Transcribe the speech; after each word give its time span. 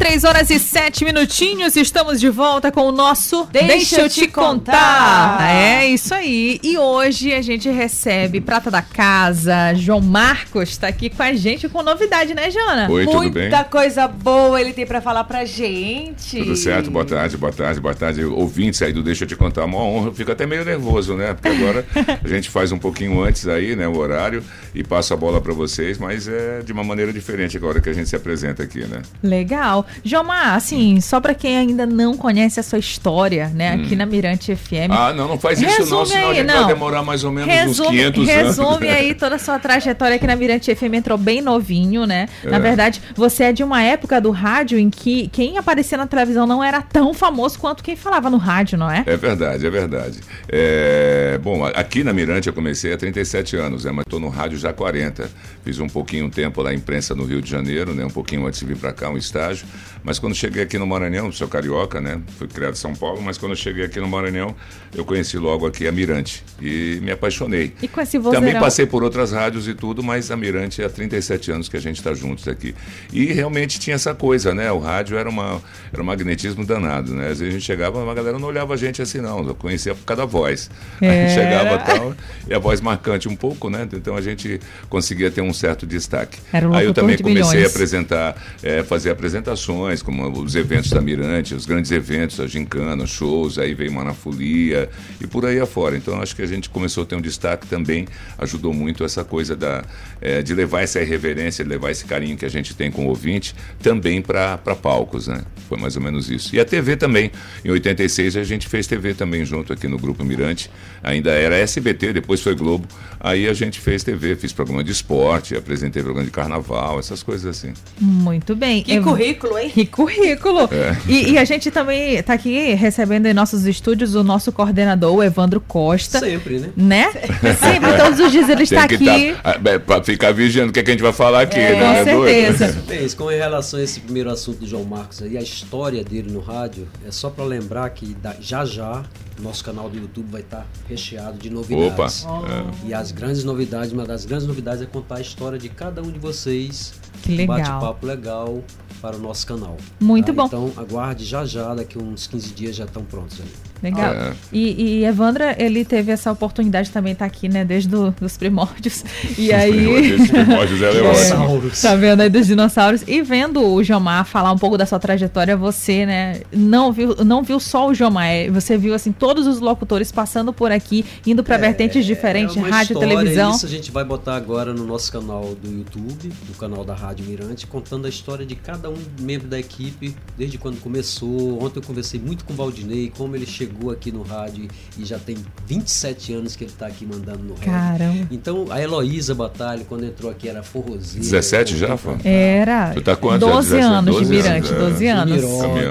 3 0.00 0.24
horas 0.24 0.48
e 0.48 0.58
7 0.58 1.04
minutinhos, 1.04 1.76
estamos 1.76 2.18
de 2.18 2.30
volta 2.30 2.72
com 2.72 2.88
o 2.88 2.90
nosso 2.90 3.46
Deixa, 3.52 3.66
Deixa 3.66 4.00
eu 4.00 4.08
te 4.08 4.28
contar. 4.28 4.72
contar. 4.72 5.46
É 5.46 5.86
isso 5.88 6.14
aí. 6.14 6.58
E 6.62 6.78
hoje 6.78 7.34
a 7.34 7.42
gente 7.42 7.68
recebe 7.68 8.40
Prata 8.40 8.70
da 8.70 8.80
Casa, 8.80 9.74
João 9.74 10.00
Marcos 10.00 10.70
está 10.70 10.88
aqui 10.88 11.10
com 11.10 11.22
a 11.22 11.34
gente 11.34 11.68
com 11.68 11.82
novidade, 11.82 12.32
né, 12.32 12.50
Jana? 12.50 12.90
Oi, 12.90 13.04
tudo 13.04 13.28
bem? 13.28 13.42
Muita 13.42 13.62
coisa 13.62 14.08
boa 14.08 14.58
ele 14.58 14.72
tem 14.72 14.86
para 14.86 15.02
falar 15.02 15.24
pra 15.24 15.44
gente. 15.44 16.38
Tudo 16.38 16.56
certo, 16.56 16.90
boa 16.90 17.04
tarde, 17.04 17.36
boa 17.36 17.52
tarde, 17.52 17.78
boa 17.78 17.94
tarde. 17.94 18.24
Ouvintes 18.24 18.80
aí 18.80 18.94
do 18.94 19.02
Deixa 19.02 19.24
eu 19.24 19.28
te 19.28 19.36
contar, 19.36 19.66
uma 19.66 19.82
honra. 19.82 20.08
Eu 20.08 20.14
fico 20.14 20.32
até 20.32 20.46
meio 20.46 20.64
nervoso, 20.64 21.14
né? 21.14 21.34
Porque 21.34 21.48
agora 21.48 21.84
a 22.24 22.26
gente 22.26 22.48
faz 22.48 22.72
um 22.72 22.78
pouquinho 22.78 23.22
antes 23.22 23.46
aí, 23.46 23.76
né, 23.76 23.86
o 23.86 23.98
horário 23.98 24.42
e 24.74 24.82
passa 24.82 25.12
a 25.12 25.16
bola 25.16 25.42
para 25.42 25.52
vocês, 25.52 25.98
mas 25.98 26.26
é 26.26 26.62
de 26.62 26.72
uma 26.72 26.82
maneira 26.82 27.12
diferente 27.12 27.58
agora 27.58 27.82
que 27.82 27.90
a 27.90 27.92
gente 27.92 28.08
se 28.08 28.16
apresenta 28.16 28.62
aqui, 28.62 28.86
né? 28.86 29.02
Legal. 29.22 29.84
Jomar, 30.04 30.54
assim, 30.54 31.00
só 31.00 31.20
para 31.20 31.34
quem 31.34 31.56
ainda 31.56 31.86
não 31.86 32.16
conhece 32.16 32.58
a 32.60 32.62
sua 32.62 32.78
história, 32.78 33.48
né, 33.48 33.76
hum. 33.76 33.82
aqui 33.82 33.96
na 33.96 34.06
Mirante 34.06 34.54
FM. 34.54 34.90
Ah, 34.90 35.12
não, 35.12 35.28
não 35.28 35.38
faz 35.38 35.60
isso 35.60 35.86
não, 35.86 36.04
senão 36.04 36.30
aí, 36.30 36.30
a 36.30 36.34
gente 36.34 36.46
não. 36.46 36.64
vai 36.64 36.74
demorar 36.74 37.02
mais 37.02 37.24
ou 37.24 37.32
menos 37.32 37.52
resume, 37.52 37.88
uns 37.88 37.90
500 37.90 38.26
resume 38.26 38.40
anos. 38.40 38.56
Resume 38.56 38.88
aí 38.90 39.14
toda 39.14 39.36
a 39.36 39.38
sua 39.38 39.58
trajetória 39.58 40.16
aqui 40.16 40.26
na 40.26 40.36
Mirante 40.36 40.74
FM, 40.74 40.94
entrou 40.94 41.18
bem 41.18 41.40
novinho, 41.40 42.06
né? 42.06 42.28
É. 42.44 42.50
Na 42.50 42.58
verdade, 42.58 43.02
você 43.14 43.44
é 43.44 43.52
de 43.52 43.62
uma 43.62 43.82
época 43.82 44.20
do 44.20 44.30
rádio 44.30 44.78
em 44.78 44.90
que 44.90 45.28
quem 45.28 45.58
aparecia 45.58 45.98
na 45.98 46.06
televisão 46.06 46.46
não 46.46 46.62
era 46.62 46.80
tão 46.82 47.12
famoso 47.12 47.58
quanto 47.58 47.82
quem 47.82 47.96
falava 47.96 48.30
no 48.30 48.36
rádio, 48.36 48.78
não 48.78 48.90
é? 48.90 49.02
É 49.06 49.16
verdade, 49.16 49.66
é 49.66 49.70
verdade. 49.70 50.20
É... 50.48 51.38
Bom, 51.42 51.64
aqui 51.64 52.02
na 52.02 52.12
Mirante 52.12 52.48
eu 52.48 52.52
comecei 52.52 52.92
há 52.92 52.96
37 52.96 53.56
anos, 53.56 53.84
né, 53.84 53.92
mas 53.92 54.04
estou 54.06 54.20
no 54.20 54.28
rádio 54.28 54.58
já 54.58 54.70
há 54.70 54.72
40. 54.72 55.30
Fiz 55.64 55.78
um 55.78 55.88
pouquinho 55.88 56.30
tempo 56.30 56.62
lá 56.62 56.72
imprensa 56.72 57.14
no 57.14 57.24
Rio 57.24 57.40
de 57.42 57.50
Janeiro, 57.50 57.94
né, 57.94 58.04
um 58.04 58.10
pouquinho 58.10 58.46
antes 58.46 58.60
de 58.60 58.66
vir 58.66 58.76
para 58.76 58.92
cá, 58.92 59.10
um 59.10 59.16
estágio. 59.16 59.66
Mas 60.02 60.18
quando 60.18 60.34
cheguei 60.34 60.62
aqui 60.62 60.78
no 60.78 60.86
Maranhão, 60.86 61.30
sou 61.30 61.48
carioca, 61.48 62.00
né? 62.00 62.20
Fui 62.38 62.48
criado 62.48 62.72
em 62.72 62.76
São 62.76 62.94
Paulo, 62.94 63.20
mas 63.22 63.36
quando 63.36 63.54
cheguei 63.54 63.84
aqui 63.84 64.00
no 64.00 64.08
Maranhão, 64.08 64.54
eu 64.94 65.04
conheci 65.04 65.36
logo 65.36 65.66
aqui 65.66 65.86
a 65.86 65.92
Mirante 65.92 66.42
e 66.60 66.98
me 67.02 67.10
apaixonei. 67.10 67.74
E 67.82 67.88
com 67.88 68.00
esse 68.00 68.18
vozeirão... 68.18 68.46
Também 68.46 68.60
passei 68.60 68.86
por 68.86 69.02
outras 69.02 69.32
rádios 69.32 69.68
e 69.68 69.74
tudo, 69.74 70.02
mas 70.02 70.30
a 70.30 70.36
Mirante 70.36 70.82
há 70.82 70.88
37 70.88 71.52
anos 71.52 71.68
que 71.68 71.76
a 71.76 71.80
gente 71.80 71.96
está 71.96 72.14
juntos 72.14 72.48
aqui. 72.48 72.74
E 73.12 73.26
realmente 73.26 73.78
tinha 73.78 73.96
essa 73.96 74.14
coisa, 74.14 74.54
né? 74.54 74.70
O 74.72 74.78
rádio 74.78 75.16
era, 75.16 75.28
uma, 75.28 75.60
era 75.92 76.02
um 76.02 76.04
magnetismo 76.04 76.64
danado, 76.64 77.14
né? 77.14 77.28
Às 77.28 77.40
vezes 77.40 77.48
a 77.48 77.50
gente 77.58 77.64
chegava, 77.64 78.10
a 78.10 78.14
galera 78.14 78.38
não 78.38 78.48
olhava 78.48 78.74
a 78.74 78.76
gente 78.76 79.02
assim, 79.02 79.20
não. 79.20 79.46
Eu 79.46 79.54
conhecia 79.54 79.94
por 79.94 80.04
cada 80.04 80.24
voz. 80.24 80.70
É. 81.00 81.08
A 81.08 81.12
gente 81.12 81.34
chegava 81.34 81.78
tal, 81.78 82.14
e 82.48 82.54
a 82.54 82.58
voz 82.58 82.80
marcante 82.80 83.28
um 83.28 83.36
pouco, 83.36 83.68
né? 83.68 83.86
Então 83.92 84.16
a 84.16 84.20
gente 84.20 84.60
conseguia 84.88 85.30
ter 85.30 85.40
um 85.40 85.52
certo 85.52 85.86
destaque. 85.86 86.38
Era 86.52 86.68
um 86.68 86.74
Aí 86.74 86.86
eu 86.86 86.94
também 86.94 87.16
comecei 87.18 87.58
milhões. 87.58 87.64
a 87.64 87.70
apresentar, 87.70 88.36
é, 88.62 88.82
fazer 88.82 89.10
apresentações, 89.10 89.69
como 90.04 90.28
os 90.42 90.54
eventos 90.54 90.90
da 90.90 91.00
Mirante, 91.00 91.54
os 91.54 91.66
grandes 91.66 91.90
eventos, 91.90 92.40
a 92.40 92.46
gincana, 92.46 93.06
shows, 93.06 93.58
aí 93.58 93.74
veio 93.74 93.92
Manafolia 93.92 94.88
e 95.20 95.26
por 95.26 95.46
aí 95.46 95.60
afora. 95.60 95.96
Então 95.96 96.20
acho 96.20 96.34
que 96.34 96.42
a 96.42 96.46
gente 96.46 96.68
começou 96.68 97.02
a 97.04 97.06
ter 97.06 97.16
um 97.16 97.20
destaque 97.20 97.66
também, 97.66 98.06
ajudou 98.38 98.72
muito 98.72 99.04
essa 99.04 99.24
coisa 99.24 99.54
da, 99.54 99.84
é, 100.20 100.42
de 100.42 100.54
levar 100.54 100.82
essa 100.82 101.00
irreverência, 101.00 101.64
de 101.64 101.70
levar 101.70 101.90
esse 101.90 102.04
carinho 102.04 102.36
que 102.36 102.44
a 102.44 102.48
gente 102.48 102.74
tem 102.74 102.90
com 102.90 103.06
o 103.06 103.08
ouvinte 103.08 103.54
também 103.82 104.20
para 104.20 104.58
palcos, 104.58 105.28
né? 105.28 105.42
Foi 105.68 105.78
mais 105.78 105.96
ou 105.96 106.02
menos 106.02 106.30
isso. 106.30 106.54
E 106.54 106.60
a 106.60 106.64
TV 106.64 106.96
também. 106.96 107.30
Em 107.64 107.70
86 107.70 108.36
a 108.36 108.44
gente 108.44 108.68
fez 108.68 108.86
TV 108.86 109.14
também 109.14 109.44
junto 109.44 109.72
aqui 109.72 109.86
no 109.86 109.98
Grupo 109.98 110.24
Mirante. 110.24 110.70
Ainda 111.02 111.30
era 111.30 111.56
SBT, 111.56 112.12
depois 112.12 112.40
foi 112.40 112.54
Globo. 112.54 112.86
Aí 113.18 113.48
a 113.48 113.52
gente 113.52 113.78
fez 113.80 114.02
TV, 114.02 114.34
fiz 114.34 114.52
programa 114.52 114.82
de 114.82 114.90
esporte, 114.90 115.54
apresentei 115.54 116.02
programa 116.02 116.24
de 116.24 116.32
carnaval, 116.32 116.98
essas 116.98 117.22
coisas 117.22 117.46
assim. 117.46 117.72
Muito 118.00 118.56
bem. 118.56 118.82
Que 118.82 118.94
Eu... 118.94 119.02
currículo, 119.02 119.56
hein? 119.60 119.70
Que 119.70 119.86
currículo. 119.86 120.68
É. 120.72 120.96
E, 121.08 121.32
e, 121.32 121.38
a 121.38 121.44
gente 121.44 121.70
também 121.70 122.14
está 122.14 122.34
aqui 122.34 122.74
recebendo 122.74 123.26
em 123.26 123.34
nossos 123.34 123.66
estúdios 123.66 124.14
o 124.14 124.22
nosso 124.22 124.52
coordenador, 124.52 125.14
o 125.14 125.22
Evandro 125.22 125.60
Costa. 125.60 126.18
Sempre, 126.18 126.58
né? 126.58 126.72
Né? 126.76 127.10
Sempre, 127.58 127.96
todos 127.96 128.20
os 128.20 128.32
dias 128.32 128.48
ele 128.48 128.62
está 128.62 128.84
aqui. 128.84 129.34
Tá, 129.42 129.60
é, 129.64 129.78
para 129.78 130.02
ficar 130.02 130.32
vigiando 130.32 130.70
o 130.70 130.72
que, 130.72 130.80
é 130.80 130.82
que 130.82 130.90
a 130.90 130.94
gente 130.94 131.02
vai 131.02 131.12
falar 131.12 131.42
aqui, 131.42 131.58
é, 131.58 131.78
né? 131.78 132.04
Com 132.04 132.26
é 132.26 132.52
certeza. 132.52 133.16
Com 133.16 133.26
relação 133.26 133.78
a 133.80 133.82
esse 133.82 134.00
primeiro 134.00 134.30
assunto 134.30 134.60
do 134.60 134.66
João 134.66 134.84
Marcos 134.84 135.22
aí, 135.22 135.36
a 135.36 135.42
história 135.42 136.02
dele 136.02 136.30
no 136.30 136.40
rádio, 136.40 136.88
é 137.06 137.10
só 137.10 137.28
para 137.30 137.44
lembrar 137.44 137.88
que 137.90 138.16
já 138.40 138.64
já 138.64 139.02
nosso 139.40 139.64
canal 139.64 139.88
do 139.88 139.96
YouTube 139.96 140.30
vai 140.30 140.40
estar 140.40 140.66
recheado 140.88 141.38
de 141.38 141.50
novidades. 141.50 142.24
Opa! 142.24 142.44
Oh. 142.82 142.86
E 142.86 142.94
as 142.94 143.12
grandes 143.12 143.44
novidades, 143.44 143.92
uma 143.92 144.04
das 144.04 144.24
grandes 144.24 144.46
novidades 144.46 144.82
é 144.82 144.86
contar 144.86 145.16
a 145.16 145.20
história 145.20 145.58
de 145.58 145.68
cada 145.68 146.02
um 146.02 146.10
de 146.10 146.18
vocês. 146.18 146.94
Que 147.22 147.36
legal. 147.36 147.56
Um 147.56 147.62
bate-papo 147.62 148.06
legal 148.06 148.64
para 149.00 149.16
o 149.16 149.18
nosso 149.18 149.46
canal. 149.46 149.76
Muito 149.98 150.26
tá? 150.26 150.32
bom. 150.32 150.46
Então 150.46 150.72
aguarde 150.76 151.24
já 151.24 151.44
já, 151.44 151.74
daqui 151.74 151.98
uns 151.98 152.26
15 152.26 152.50
dias 152.54 152.76
já 152.76 152.84
estão 152.84 153.04
prontos 153.04 153.40
aí. 153.40 153.69
Legal. 153.82 154.12
É. 154.12 154.32
E, 154.52 155.00
e 155.00 155.04
Evandra, 155.04 155.56
ele 155.58 155.84
teve 155.84 156.12
essa 156.12 156.30
oportunidade 156.30 156.90
também 156.90 157.12
estar 157.12 157.24
tá 157.24 157.30
aqui, 157.30 157.48
né, 157.48 157.64
desde 157.64 157.88
do, 157.88 158.14
os 158.20 158.36
primórdios. 158.36 159.04
E 159.38 159.52
aí. 159.52 160.14
Os 160.14 160.28
primórdios 160.28 160.82
é, 160.82 160.90
dinossauros. 160.90 161.80
Tá 161.80 161.94
vendo 161.96 162.20
aí 162.20 162.28
dos 162.28 162.46
dinossauros. 162.46 163.02
E 163.06 163.22
vendo 163.22 163.64
o 163.64 163.82
Jomar 163.82 164.24
falar 164.26 164.52
um 164.52 164.58
pouco 164.58 164.76
da 164.76 164.84
sua 164.84 164.98
trajetória, 164.98 165.56
você, 165.56 166.04
né, 166.04 166.42
não 166.52 166.92
viu, 166.92 167.16
não 167.24 167.42
viu 167.42 167.58
só 167.58 167.88
o 167.88 167.94
Jomar, 167.94 168.26
é, 168.26 168.50
você 168.50 168.76
viu 168.76 168.94
assim 168.94 169.12
todos 169.12 169.46
os 169.46 169.60
locutores 169.60 170.12
passando 170.12 170.52
por 170.52 170.70
aqui, 170.70 171.04
indo 171.26 171.42
para 171.42 171.56
é, 171.56 171.58
vertentes 171.58 172.04
diferentes, 172.04 172.56
é 172.56 172.60
rádio, 172.60 172.94
história, 172.94 173.16
televisão. 173.16 173.50
Isso 173.52 173.66
a 173.66 173.68
gente 173.68 173.90
vai 173.90 174.04
botar 174.04 174.36
agora 174.36 174.74
no 174.74 174.84
nosso 174.84 175.10
canal 175.10 175.54
do 175.54 175.70
YouTube, 175.70 176.32
do 176.46 176.58
canal 176.58 176.84
da 176.84 176.94
Rádio 176.94 177.24
Mirante, 177.24 177.66
contando 177.66 178.06
a 178.06 178.08
história 178.08 178.44
de 178.44 178.54
cada 178.54 178.90
um 178.90 178.98
membro 179.20 179.48
da 179.48 179.58
equipe, 179.58 180.14
desde 180.36 180.58
quando 180.58 180.80
começou. 180.80 181.62
Ontem 181.62 181.78
eu 181.78 181.82
conversei 181.82 182.20
muito 182.20 182.44
com 182.44 182.52
o 182.52 182.56
Valdinei, 182.56 183.12
como 183.16 183.34
ele 183.36 183.46
chegou 183.46 183.69
chegou 183.70 183.90
aqui 183.90 184.10
no 184.10 184.22
rádio 184.22 184.68
e 184.98 185.04
já 185.04 185.18
tem 185.18 185.36
27 185.66 186.32
anos 186.34 186.56
que 186.56 186.64
ele 186.64 186.72
está 186.72 186.86
aqui 186.86 187.06
mandando 187.06 187.42
no 187.44 187.54
rádio. 187.54 187.70
Caramba. 187.70 188.28
Então, 188.30 188.66
a 188.70 188.80
Heloísa 188.80 189.34
Batalha, 189.34 189.84
quando 189.88 190.04
entrou 190.04 190.30
aqui, 190.30 190.48
era 190.48 190.62
forrozeira. 190.62 191.20
17 191.20 191.76
já, 191.76 191.96
Fã? 191.96 192.18
Era. 192.24 192.92
Tu 192.92 193.00
tá 193.00 193.16
quanto? 193.16 193.46
12 193.46 193.78
anos 193.78 194.14
12 194.14 194.24
de 194.24 194.30
Mirante, 194.30 194.72
12 194.72 195.06
é. 195.06 195.10
anos. 195.10 195.44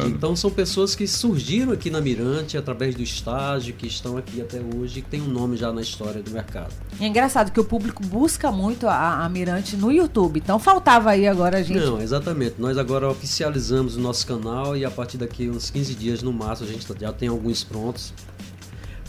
Então, 0.08 0.36
são 0.36 0.52
pessoas 0.52 0.94
que 0.94 1.08
surgiram 1.08 1.72
aqui 1.72 1.90
na 1.90 2.02
Mirante 2.02 2.58
através 2.58 2.96
do 2.96 3.02
estágio, 3.02 3.74
que 3.74 3.88
estão 3.88 4.18
aqui 4.18 4.42
até 4.42 4.60
hoje, 4.76 5.02
que 5.02 5.10
tem 5.10 5.22
um 5.22 5.28
nome 5.28 5.56
já 5.56 5.72
na 5.72 5.82
história 5.82 6.22
do 6.22 6.32
mercado. 6.32 6.74
É 7.00 7.08
engraçado 7.08 7.52
que 7.52 7.60
o 7.60 7.64
público 7.64 8.04
busca 8.06 8.52
muito 8.52 8.88
a, 8.88 9.24
a 9.24 9.30
Mirante 9.30 9.78
no 9.78 9.92
YouTube. 9.92 10.40
Então, 10.40 10.60
faltava 10.60 11.12
aí 11.12 11.28
agora 11.28 11.60
a 11.60 11.64
gente... 11.64 11.80
Não, 11.80 12.02
exatamente. 12.02 12.56
Nós 12.60 12.78
agora 12.78 13.10
oficializamos 13.10 13.96
o 13.96 14.00
nosso 14.00 14.26
canal 14.28 14.76
e 14.76 14.84
a 14.84 14.92
partir 14.92 15.18
daqui 15.18 15.50
uns 15.50 15.70
15 15.70 15.96
dias 15.96 16.22
no 16.22 16.34
máximo 16.34 16.70
a 16.70 16.72
gente 16.72 16.86
já 17.00 17.14
tem 17.14 17.30
alguns 17.30 17.64
prontos 17.70 18.14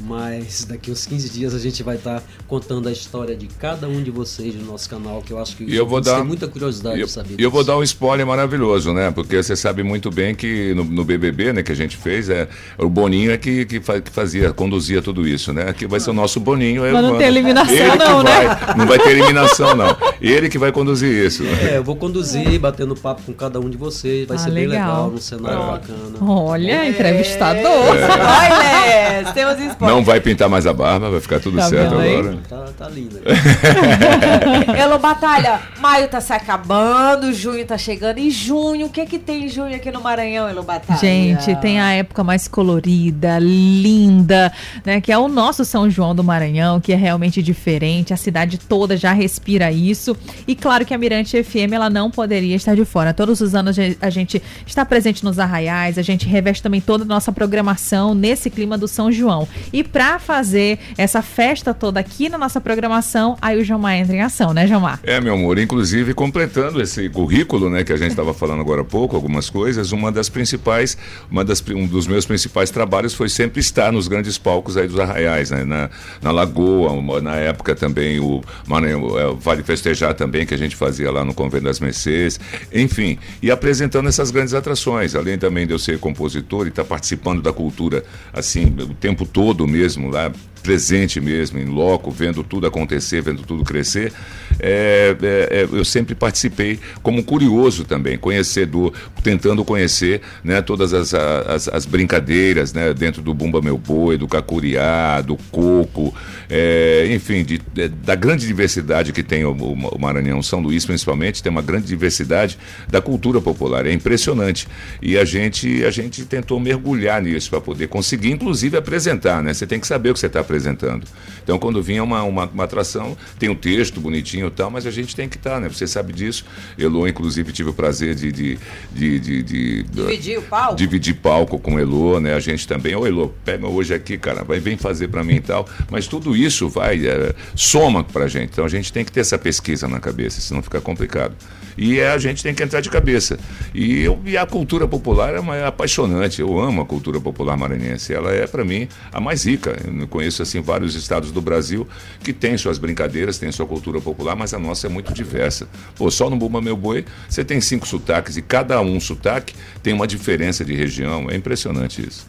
mas 0.01 0.65
daqui 0.65 0.91
uns 0.91 1.07
15 1.07 1.31
dias 1.31 1.55
a 1.55 1.59
gente 1.59 1.83
vai 1.83 1.97
estar 1.97 2.21
tá 2.21 2.27
contando 2.47 2.89
a 2.89 2.93
história 2.93 3.37
de 3.37 3.47
cada 3.47 3.89
um 3.89 4.03
de 4.03 4.11
vocês 4.11 4.55
no 4.55 4.65
nosso 4.65 4.89
canal, 4.89 5.23
que 5.23 5.33
eu 5.33 5.39
acho 5.39 5.57
que 5.57 5.75
eu 5.75 5.87
vou 5.87 6.01
dar, 6.01 6.17
tem 6.17 6.25
muita 6.25 6.49
curiosidade 6.49 7.01
eu, 7.01 7.07
de 7.07 7.13
saber. 7.13 7.35
E 7.39 7.43
eu 7.43 7.51
vou 7.51 7.63
dar 7.63 7.77
um 7.77 7.83
spoiler 7.83 8.27
maravilhoso, 8.27 8.93
né? 8.93 9.11
Porque 9.11 9.43
você 9.43 9.55
sabe 9.55 9.83
muito 9.83 10.11
bem 10.11 10.35
que 10.35 10.73
no, 10.75 10.85
no 10.85 11.05
BBB, 11.05 11.53
né, 11.53 11.63
que 11.63 11.73
a 11.73 11.75
gente 11.75 11.97
fez, 11.97 12.29
é, 12.29 12.49
o 12.79 12.89
Boninho 12.89 13.31
é 13.31 13.37
que, 13.37 13.65
que, 13.67 13.81
fazia, 14.11 14.53
conduzia 14.53 15.03
tudo 15.03 15.27
isso, 15.27 15.53
né? 15.53 15.69
Aqui 15.69 15.87
vai 15.87 16.01
ser 16.01 16.11
o 16.11 16.15
nosso 16.15 16.41
Boninho. 16.41 16.83
Mas 16.83 17.03
não 17.03 17.19
tem 17.19 17.27
eliminação 17.27 17.75
Ele 17.75 17.97
não, 17.97 18.23
né? 18.23 18.47
Vai, 18.47 18.77
não 18.77 18.87
vai 18.87 18.99
ter 18.99 19.11
eliminação, 19.11 19.75
não. 19.75 19.97
Ele 20.21 20.49
que 20.49 20.59
vai 20.59 20.73
conduzir 20.73 21.27
isso. 21.27 21.45
É, 21.45 21.77
eu 21.77 21.85
vou 21.85 21.97
conduzir, 21.97 22.59
batendo 22.59 22.95
papo 22.97 23.23
com 23.23 23.33
cada 23.33 23.61
um 23.61 23.69
de 23.69 23.77
vocês, 23.77 24.27
vai 24.27 24.37
ah, 24.37 24.41
ser 24.41 24.51
legal. 24.51 24.71
bem 24.71 24.79
legal, 24.79 25.13
um 25.15 25.19
cenário 25.19 25.63
é. 25.63 25.67
bacana. 25.67 26.19
Olha, 26.21 26.73
é. 26.73 26.89
entrevistador. 26.89 27.61
É. 27.63 29.21
Olha, 29.21 29.33
temos 29.33 29.61
spoiler. 29.61 29.90
Não 29.91 30.05
vai 30.05 30.21
pintar 30.21 30.49
mais 30.49 30.69
a 30.69 30.73
barba, 30.73 31.11
vai 31.11 31.21
ficar 31.21 31.41
tudo 31.41 31.57
tá 31.57 31.69
certo 31.69 31.95
agora. 31.95 32.39
Tá, 32.49 32.65
tá 32.79 32.89
linda. 32.89 33.21
Elo 34.79 35.01
Batalha, 35.01 35.61
maio 35.81 36.07
tá 36.07 36.21
se 36.21 36.33
acabando, 36.33 37.33
junho 37.33 37.67
tá 37.67 37.77
chegando. 37.77 38.19
E 38.19 38.31
junho, 38.31 38.87
o 38.87 38.89
que 38.89 39.05
que 39.05 39.19
tem 39.19 39.47
em 39.47 39.49
junho 39.49 39.75
aqui 39.75 39.91
no 39.91 40.01
Maranhão, 40.01 40.49
Elo 40.49 40.63
Batalha? 40.63 41.01
Gente, 41.01 41.57
tem 41.57 41.81
a 41.81 41.91
época 41.91 42.23
mais 42.23 42.47
colorida, 42.47 43.41
linda, 43.41 44.53
né? 44.85 45.01
Que 45.01 45.11
é 45.11 45.19
o 45.19 45.27
nosso 45.27 45.65
São 45.65 45.91
João 45.91 46.15
do 46.15 46.23
Maranhão, 46.23 46.81
que 46.81 46.93
é 46.93 46.97
realmente 46.97 47.43
diferente. 47.43 48.15
A 48.15 48.17
cidade 48.17 48.59
toda 48.59 48.97
já 48.97 49.13
respira 49.13 49.73
isso. 49.73 50.17
E 50.47 50.55
claro 50.55 50.87
que 50.87 50.95
a 50.95 50.99
Mirante 50.99 51.43
FM, 51.43 51.73
ela 51.73 51.91
não 51.91 52.13
poderia 52.13 52.55
estar 52.55 52.77
de 52.77 52.85
fora. 52.85 53.13
Todos 53.13 53.41
os 53.41 53.57
anos 53.57 53.77
a 54.01 54.11
gente 54.11 54.41
está 54.65 54.85
presente 54.85 55.25
nos 55.25 55.41
arraiais, 55.41 55.99
a 55.99 56.03
gente 56.03 56.29
reveste 56.29 56.63
também 56.63 56.81
toda 56.81 57.03
a 57.03 57.07
nossa 57.07 57.33
programação 57.33 58.15
nesse 58.15 58.49
clima 58.49 58.79
do 58.79 58.87
São 58.87 59.11
João. 59.11 59.49
E 59.73 59.80
E 59.81 59.83
para 59.83 60.19
fazer 60.19 60.79
essa 60.99 61.23
festa 61.23 61.73
toda 61.73 61.99
aqui 61.99 62.29
na 62.29 62.37
nossa 62.37 62.61
programação, 62.61 63.39
aí 63.41 63.59
o 63.59 63.65
Jomar 63.65 63.95
entra 63.95 64.15
em 64.15 64.21
ação, 64.21 64.53
né, 64.53 64.67
Jomar? 64.67 65.01
É, 65.03 65.19
meu 65.23 65.33
amor, 65.33 65.59
inclusive 65.59 66.13
completando 66.13 66.83
esse 66.83 67.09
currículo, 67.09 67.71
né, 67.71 67.83
que 67.83 67.91
a 67.91 67.97
gente 67.97 68.11
estava 68.11 68.35
falando 68.35 68.61
agora 68.61 68.83
há 68.83 68.85
pouco, 68.85 69.17
algumas 69.17 69.49
coisas, 69.49 69.91
uma 69.91 70.13
das 70.13 70.29
principais, 70.29 70.99
uma 71.31 71.43
das, 71.43 71.65
um 71.75 71.87
dos 71.87 72.07
meus 72.07 72.27
principais 72.27 72.71
trabalhos 72.71 73.15
foi 73.15 73.31
sempre 73.31 73.61
estar 73.61 73.91
nos 73.91 74.07
grandes 74.07 74.37
palcos 74.37 74.77
aí 74.77 74.87
dos 74.87 74.99
arraiais, 74.99 75.51
né, 75.51 75.65
na, 75.65 75.89
na 76.21 76.31
Lagoa, 76.31 77.23
na 77.23 77.37
época 77.37 77.75
também 77.75 78.21
o 78.21 78.43
Maranhão, 78.67 79.19
é, 79.19 79.35
Vale 79.35 79.63
Festejar 79.63 80.13
também, 80.13 80.45
que 80.45 80.53
a 80.53 80.59
gente 80.59 80.77
fazia 80.77 81.11
lá 81.11 81.25
no 81.25 81.33
Convento 81.33 81.65
das 81.65 81.81
Mercês, 81.81 82.39
enfim, 82.71 83.19
e 83.43 83.51
apresentando 83.51 84.11
essas 84.11 84.31
grandes 84.31 84.53
atrações, 84.53 85.15
além 85.15 85.39
também 85.39 85.67
de 85.67 85.73
eu 85.73 85.79
ser 85.79 85.99
compositor 85.99 86.67
e 86.67 86.69
estar 86.69 86.83
tá 86.83 86.89
participando 86.91 87.41
da 87.41 87.51
cultura, 87.51 88.05
assim, 88.31 88.67
o 88.79 88.93
tempo 88.93 89.25
todo 89.25 89.60
mesmo, 89.67 90.11
lá 90.11 90.33
presente 90.61 91.21
mesmo, 91.21 91.59
em 91.59 91.65
loco, 91.65 92.11
vendo 92.11 92.45
tudo 92.45 92.67
acontecer, 92.67 93.21
vendo 93.23 93.43
tudo 93.43 93.65
crescer, 93.65 94.13
é, 94.59 95.17
é, 95.23 95.61
é, 95.61 95.69
eu 95.71 95.85
sempre 95.85 96.15
participei 96.15 96.79
como 97.03 97.23
curioso 97.25 97.85
também, 97.85 98.19
conhecedor, 98.19 98.93
tentando 99.23 99.65
conhecer 99.65 100.21
né, 100.45 100.61
todas 100.61 100.93
as, 100.93 101.15
as, 101.15 101.69
as, 101.69 101.87
brincadeiras 101.87 102.73
né, 102.73 102.93
dentro 102.93 103.23
do 103.23 103.33
Bumba 103.33 103.61
Meu 103.61 103.79
Boi, 103.79 104.17
do 104.17 104.29
Cacuriá, 104.29 105.21
do 105.21 105.37
Coco, 105.51 106.15
é, 106.49 107.09
enfim, 107.11 107.45
de, 107.45 107.61
de, 107.73 107.89
da 107.89 108.15
grande 108.15 108.47
diversidade 108.47 109.13
que 109.13 109.23
tem 109.23 109.45
o, 109.45 109.53
o, 109.53 109.99
Maranhão, 109.99 110.43
São 110.43 110.61
Luís 110.61 110.85
principalmente, 110.85 111.43
tem 111.43 111.51
uma 111.51 111.63
grande 111.63 111.87
diversidade 111.87 112.59
da 112.89 113.01
cultura 113.01 113.41
popular, 113.41 113.87
é 113.87 113.93
impressionante. 113.93 114.67
E 115.01 115.17
a 115.17 115.25
gente, 115.25 115.85
a 115.85 115.91
gente 115.91 116.25
tentou 116.25 116.59
mergulhar 116.61 117.23
nisso 117.23 117.51
para 117.51 117.61
poder 117.61 117.89
conseguir, 117.89 118.31
inclusive, 118.31 118.77
apresentar, 118.77 119.43
né? 119.43 119.55
Você 119.55 119.67
tem 119.67 119.81
que 119.81 119.87
saber 119.87 120.11
o 120.11 120.15
que 120.15 120.21
você 120.21 120.27
está 120.27 120.41
apresentando. 120.51 121.07
Então, 121.43 121.59
quando 121.59 121.81
vinha 121.83 122.03
uma, 122.03 122.23
uma, 122.25 122.47
uma, 122.47 122.65
atração, 122.65 123.17
tem 123.39 123.49
um 123.49 123.55
texto 123.55 124.01
bonitinho 124.01 124.49
e 124.49 124.51
tal, 124.51 124.71
mas 124.71 124.87
a 124.87 124.91
gente 124.91 125.15
tem 125.15 125.29
que 125.29 125.37
estar, 125.37 125.55
tá, 125.55 125.61
né? 125.61 125.69
Você 125.69 125.87
sabe 125.87 126.13
disso. 126.13 126.45
Elô, 126.77 127.07
inclusive, 127.07 127.53
tive 127.53 127.71
o 127.71 127.73
prazer 127.73 128.15
de. 128.15 128.33
de, 128.33 128.59
de, 128.93 129.19
de, 129.21 129.43
de 129.43 129.83
dividir 129.85 130.39
o 130.39 130.43
palco? 130.43 130.77
Dividir 130.77 131.15
palco 131.15 131.59
com 131.59 131.77
o 131.77 131.81
Elô, 131.81 132.21
né? 132.21 132.35
A 132.35 132.41
gente 132.41 132.67
também. 132.67 132.95
Ô, 132.95 133.07
Elô, 133.07 133.33
pega 133.45 133.67
hoje 133.67 133.95
aqui, 133.95 134.19
cara, 134.19 134.45
vai, 134.45 134.59
vem 134.59 134.77
fazer 134.77 135.09
para 135.09 135.23
mim 135.25 135.37
e 135.37 135.41
tal. 135.41 135.67
Mas 135.91 136.07
tudo 136.07 136.37
isso 136.37 136.69
vai, 136.69 137.07
é, 137.07 137.35
soma 137.55 138.03
pra 138.05 138.29
gente. 138.29 138.51
Então, 138.51 138.65
a 138.65 138.69
gente 138.69 138.93
tem 138.93 139.05
que 139.05 139.13
ter 139.13 139.21
essa 139.21 139.39
pesquisa 139.39 139.89
na 139.89 140.01
cabeça, 140.01 140.41
senão 140.41 140.63
fica 140.63 140.81
complicado. 140.81 141.35
E 141.77 141.99
é, 141.99 142.11
a 142.11 142.19
gente 142.19 142.43
tem 142.43 142.55
que 142.55 142.63
entrar 142.63 142.81
de 142.81 142.91
cabeça. 142.91 143.39
E, 143.75 144.03
eu, 144.03 144.21
e 144.25 144.37
a 144.37 144.45
cultura 144.47 144.87
popular 144.87 145.35
é, 145.35 145.41
uma, 145.41 145.57
é 145.57 145.67
apaixonante. 145.67 146.41
Eu 146.41 146.61
amo 146.61 146.83
a 146.83 146.87
cultura 146.87 147.21
popular 147.21 147.57
maranhense. 147.57 148.13
Ela 148.13 148.33
é, 148.33 148.47
para 148.47 148.65
mim, 148.65 148.89
a 149.13 149.21
mais 149.21 149.47
rica. 149.47 149.77
Eu 149.85 150.07
conheço 150.09 150.40
assim 150.41 150.61
vários 150.61 150.95
estados 150.95 151.31
do 151.31 151.41
Brasil 151.41 151.87
que 152.23 152.33
têm 152.33 152.57
suas 152.57 152.79
brincadeiras, 152.79 153.39
têm 153.39 153.53
sua 153.53 153.67
cultura 153.67 154.01
popular, 154.01 154.35
mas 154.35 154.55
a 154.55 154.59
nossa 154.59 154.87
é 154.87 154.91
muito 154.91 155.13
diversa. 155.13 155.69
Pô, 155.97 156.11
só 156.11 156.29
no 156.31 156.37
Bumba 156.37 156.61
Meu 156.61 156.77
Boi 156.77 157.05
você 157.29 157.45
tem 157.45 157.61
cinco 157.61 157.87
sotaques 157.87 158.37
e 158.37 158.43
cada 158.43 158.81
um 158.81 158.99
sotaque 159.01 159.55
tem 159.83 159.93
uma 159.93 160.07
diferença 160.07 160.65
de 160.65 160.75
região. 160.75 161.31
É 161.31 161.37
impressionante 161.37 162.07
isso. 162.07 162.27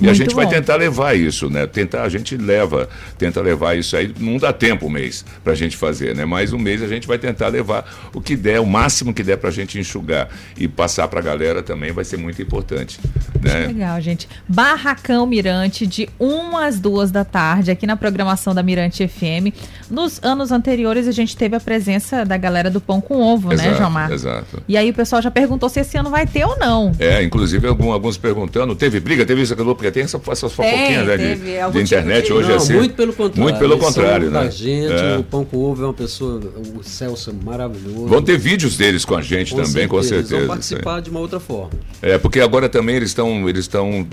E 0.00 0.04
Muito 0.04 0.10
a 0.10 0.14
gente 0.14 0.30
bom. 0.30 0.36
vai 0.36 0.48
tentar 0.48 0.76
levar 0.76 1.14
isso, 1.14 1.50
né? 1.50 1.66
Tentar, 1.66 2.02
a 2.02 2.08
gente 2.08 2.36
leva, 2.36 2.88
tenta 3.18 3.40
levar 3.42 3.76
isso 3.76 3.94
aí. 3.96 4.12
Não 4.18 4.38
dá 4.38 4.52
tempo 4.52 4.86
um 4.86 4.90
mês 4.90 5.24
para 5.44 5.52
a 5.52 5.56
gente 5.56 5.76
fazer, 5.76 6.14
né? 6.16 6.24
Mas 6.24 6.52
um 6.54 6.58
mês 6.58 6.82
a 6.82 6.88
gente 6.88 7.06
vai 7.06 7.18
tentar 7.18 7.48
levar 7.48 7.84
o 8.14 8.20
que 8.20 8.34
der, 8.34 8.60
o 8.60 8.66
máximo 8.66 9.12
que 9.12 9.22
der 9.22 9.36
para 9.36 9.50
a 9.50 9.52
gente 9.52 9.78
enxugar 9.78 10.28
e 10.56 10.66
passar 10.66 11.06
para 11.08 11.20
a 11.20 11.22
galera 11.22 11.62
também 11.62 11.92
vai 11.92 12.04
ser 12.04 12.16
muito 12.16 12.40
importante. 12.40 12.98
Né? 13.42 13.66
Legal, 13.66 14.00
gente. 14.00 14.28
Barracão 14.48 15.26
Mirante, 15.26 15.86
de 15.86 16.08
1 16.18 16.56
às 16.56 16.80
2 16.80 17.10
da 17.10 17.24
tarde, 17.24 17.70
aqui 17.70 17.86
na 17.86 17.96
programação 17.96 18.54
da 18.54 18.62
Mirante 18.62 19.06
FM. 19.06 19.54
Nos 19.90 20.18
anos 20.22 20.50
anteriores 20.50 21.06
a 21.06 21.12
gente 21.12 21.36
teve 21.36 21.56
a 21.56 21.60
presença 21.60 22.24
da 22.24 22.36
galera 22.36 22.70
do 22.70 22.80
Pão 22.80 23.00
com 23.00 23.20
Ovo, 23.20 23.48
né, 23.48 23.54
exato, 23.54 23.70
né, 23.70 23.76
Jomar? 23.76 24.12
Exato. 24.12 24.62
E 24.66 24.76
aí 24.76 24.90
o 24.90 24.94
pessoal 24.94 25.20
já 25.20 25.30
perguntou 25.30 25.68
se 25.68 25.80
esse 25.80 25.98
ano 25.98 26.10
vai 26.10 26.26
ter 26.26 26.44
ou 26.44 26.58
não. 26.58 26.92
É, 26.98 27.22
inclusive 27.22 27.66
alguns, 27.66 27.92
alguns 27.92 28.16
perguntando, 28.16 28.74
teve 28.74 29.00
briga, 29.00 29.26
teve 29.26 29.42
isso, 29.42 29.52
aquilo, 29.52 29.74
porque 29.74 29.89
tem 29.90 30.02
essa, 30.02 30.20
essas 30.30 30.52
fofoquinhas 30.52 31.06
né, 31.06 31.16
de, 31.16 31.34
de 31.72 31.80
internet 31.80 32.24
tipo 32.24 32.34
de... 32.34 32.40
hoje 32.40 32.48
Não, 32.48 32.54
é 32.54 32.56
assim. 32.56 32.74
Muito 32.74 32.94
pelo 32.94 33.12
contrário. 33.12 33.42
Muito 33.42 33.58
pelo 33.58 33.78
contrário, 33.78 34.30
né? 34.30 34.50
Gente, 34.50 34.92
é. 34.92 35.18
O 35.18 35.24
Pão 35.24 35.44
com 35.44 35.58
Ovo 35.58 35.82
é 35.82 35.86
uma 35.86 35.94
pessoa, 35.94 36.40
o 36.76 36.82
Celso 36.82 37.30
é 37.30 37.44
maravilhoso. 37.44 38.06
Vão 38.06 38.22
ter 38.22 38.38
vídeos 38.38 38.76
deles 38.76 39.04
com 39.04 39.14
a 39.14 39.22
gente 39.22 39.50
com 39.50 39.56
também, 39.56 39.72
certeza. 39.72 39.88
com 39.88 40.02
certeza. 40.02 40.34
Eles 40.34 40.46
vão 40.46 40.56
participar 40.56 41.00
de 41.00 41.10
uma 41.10 41.20
outra 41.20 41.40
forma. 41.40 41.70
É, 42.02 42.18
porque 42.18 42.40
agora 42.40 42.68
também 42.68 42.96
eles 42.96 43.10
estão 43.10 43.48
eles 43.48 43.60
estão 43.60 44.06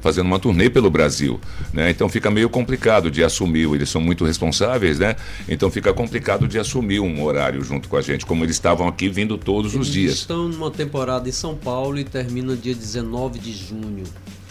fazendo 0.00 0.26
uma 0.26 0.38
turnê 0.38 0.68
pelo 0.68 0.90
Brasil, 0.90 1.40
né? 1.72 1.90
Então 1.90 2.08
fica 2.08 2.30
meio 2.30 2.48
complicado 2.48 3.10
de 3.10 3.22
assumir, 3.22 3.68
eles 3.72 3.88
são 3.88 4.00
muito 4.00 4.24
responsáveis, 4.24 4.98
né? 4.98 5.16
Então 5.48 5.70
fica 5.70 5.92
complicado 5.92 6.46
de 6.46 6.58
assumir 6.58 7.00
um 7.00 7.22
horário 7.22 7.62
junto 7.62 7.88
com 7.88 7.96
a 7.96 8.02
gente, 8.02 8.26
como 8.26 8.44
eles 8.44 8.56
estavam 8.56 8.88
aqui 8.88 9.08
vindo 9.08 9.38
todos 9.38 9.74
eles 9.74 9.86
os 9.86 9.92
dias. 9.92 10.14
estão 10.14 10.48
numa 10.48 10.70
temporada 10.70 11.28
em 11.28 11.32
São 11.32 11.54
Paulo 11.54 11.98
e 11.98 12.04
termina 12.04 12.56
dia 12.56 12.74
19 12.74 13.38
de 13.38 13.52
junho. 13.52 14.04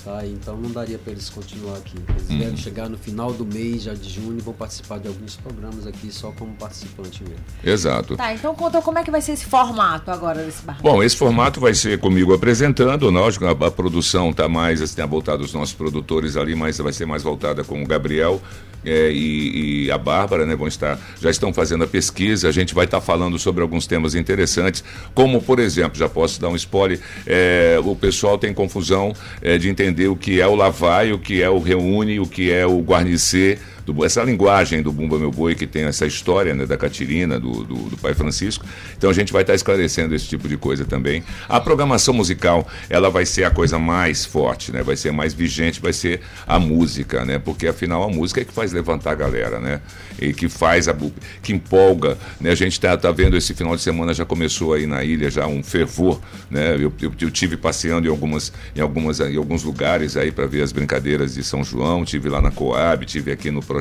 Tá? 0.03 0.25
Então 0.25 0.55
não 0.55 0.71
daria 0.71 0.97
para 0.97 1.11
eles 1.11 1.29
continuar 1.29 1.77
aqui. 1.77 1.97
Eles 2.09 2.29
uhum. 2.29 2.37
devem 2.37 2.57
chegar 2.57 2.89
no 2.89 2.97
final 2.97 3.33
do 3.33 3.45
mês, 3.45 3.83
já 3.83 3.93
de 3.93 4.09
junho, 4.09 4.37
e 4.37 4.41
vão 4.41 4.53
participar 4.53 4.99
de 4.99 5.07
alguns 5.07 5.35
programas 5.35 5.85
aqui 5.85 6.11
só 6.11 6.31
como 6.31 6.53
participante 6.53 7.23
mesmo. 7.23 7.43
Exato. 7.63 8.15
Tá, 8.15 8.33
então 8.33 8.55
conta 8.55 8.81
como 8.81 8.97
é 8.97 9.03
que 9.03 9.11
vai 9.11 9.21
ser 9.21 9.33
esse 9.33 9.45
formato 9.45 10.09
agora 10.09 10.43
desse 10.43 10.63
bar. 10.63 10.79
Bom, 10.81 11.03
esse 11.03 11.17
formato 11.17 11.59
vai 11.59 11.73
ser 11.73 11.99
comigo 11.99 12.33
apresentando, 12.33 13.11
nós, 13.11 13.37
a, 13.41 13.51
a 13.51 13.71
produção 13.71 14.29
está 14.29 14.47
mais, 14.47 14.81
assim, 14.81 15.05
voltada 15.05 15.43
os 15.43 15.53
nossos 15.53 15.73
produtores 15.73 16.37
ali, 16.37 16.55
mas 16.55 16.77
vai 16.77 16.93
ser 16.93 17.05
mais 17.05 17.23
voltada 17.23 17.63
com 17.63 17.81
o 17.81 17.85
Gabriel 17.85 18.41
é, 18.83 19.11
e, 19.11 19.85
e, 19.85 19.91
a 19.91 19.97
Bárbara, 19.97 20.45
né, 20.45 20.55
vão 20.55 20.67
estar, 20.67 20.99
já 21.21 21.29
estão 21.29 21.53
fazendo 21.53 21.83
a 21.83 21.87
pesquisa, 21.87 22.47
a 22.47 22.51
gente 22.51 22.73
vai 22.73 22.85
estar 22.85 23.01
falando 23.01 23.37
sobre 23.37 23.61
alguns 23.61 23.85
temas 23.85 24.15
interessantes, 24.15 24.83
como, 25.13 25.41
por 25.41 25.59
exemplo, 25.59 25.97
já 25.97 26.07
posso 26.07 26.39
dar 26.39 26.49
um 26.49 26.55
spoiler, 26.55 26.99
é, 27.25 27.79
o 27.83 27.95
pessoal 27.95 28.37
tem 28.37 28.53
confusão 28.53 29.13
é, 29.41 29.57
de 29.57 29.69
entender 29.69 30.07
o 30.07 30.15
que 30.15 30.39
é 30.39 30.47
o 30.47 30.55
Lavai, 30.55 31.11
o 31.11 31.19
que 31.19 31.41
é 31.41 31.49
o 31.49 31.59
Reúne, 31.59 32.19
o 32.19 32.25
que 32.25 32.51
é 32.51 32.65
o 32.65 32.79
Guarnecer, 32.79 33.59
do, 33.93 34.05
essa 34.05 34.23
linguagem 34.23 34.81
do 34.81 34.91
Bumba 34.91 35.17
Meu 35.17 35.31
Boi, 35.31 35.55
que 35.55 35.67
tem 35.67 35.83
essa 35.83 36.05
história 36.05 36.53
né, 36.53 36.65
da 36.65 36.77
Catirina, 36.77 37.39
do, 37.39 37.63
do, 37.63 37.75
do, 37.89 37.97
Pai 37.97 38.13
Francisco. 38.13 38.65
Então 38.97 39.09
a 39.09 39.13
gente 39.13 39.33
vai 39.33 39.41
estar 39.41 39.55
esclarecendo 39.55 40.15
esse 40.15 40.27
tipo 40.27 40.47
de 40.47 40.57
coisa 40.57 40.85
também. 40.85 41.23
A 41.47 41.59
programação 41.59 42.13
musical, 42.13 42.67
ela 42.89 43.09
vai 43.09 43.25
ser 43.25 43.43
a 43.43 43.51
coisa 43.51 43.77
mais 43.77 44.25
forte, 44.25 44.71
né? 44.71 44.83
Vai 44.83 44.95
ser 44.95 45.11
mais 45.11 45.33
vigente, 45.33 45.81
vai 45.81 45.93
ser 45.93 46.21
a 46.47 46.59
música, 46.59 47.25
né? 47.25 47.39
Porque 47.39 47.67
afinal 47.67 48.03
a 48.03 48.09
música 48.09 48.41
é 48.41 48.45
que 48.45 48.53
faz 48.53 48.71
levantar 48.71 49.11
a 49.11 49.15
galera, 49.15 49.59
né? 49.59 49.81
E 50.21 50.33
que 50.33 50.47
faz 50.49 50.87
a 50.87 50.95
que 51.41 51.53
empolga, 51.53 52.17
né? 52.39 52.51
A 52.51 52.55
gente 52.55 52.73
está 52.73 52.95
tá 52.97 53.11
vendo 53.11 53.35
esse 53.37 53.53
final 53.53 53.75
de 53.75 53.81
semana 53.81 54.13
já 54.13 54.25
começou 54.25 54.73
aí 54.73 54.85
na 54.85 55.03
ilha 55.03 55.29
já 55.29 55.47
um 55.47 55.63
fervor, 55.63 56.19
né? 56.49 56.75
Eu, 56.75 56.93
eu, 57.01 57.13
eu 57.19 57.31
tive 57.31 57.57
passeando 57.57 58.07
em 58.07 58.11
algumas 58.11 58.51
em 58.75 58.81
algumas 58.81 59.19
em 59.19 59.37
alguns 59.37 59.63
lugares 59.63 60.17
aí 60.17 60.31
para 60.31 60.45
ver 60.45 60.61
as 60.61 60.71
brincadeiras 60.71 61.33
de 61.33 61.43
São 61.43 61.63
João, 61.63 62.05
tive 62.05 62.29
lá 62.29 62.41
na 62.41 62.51
Coab, 62.51 63.05
tive 63.05 63.31
aqui 63.31 63.51
no 63.51 63.61
projeto 63.61 63.78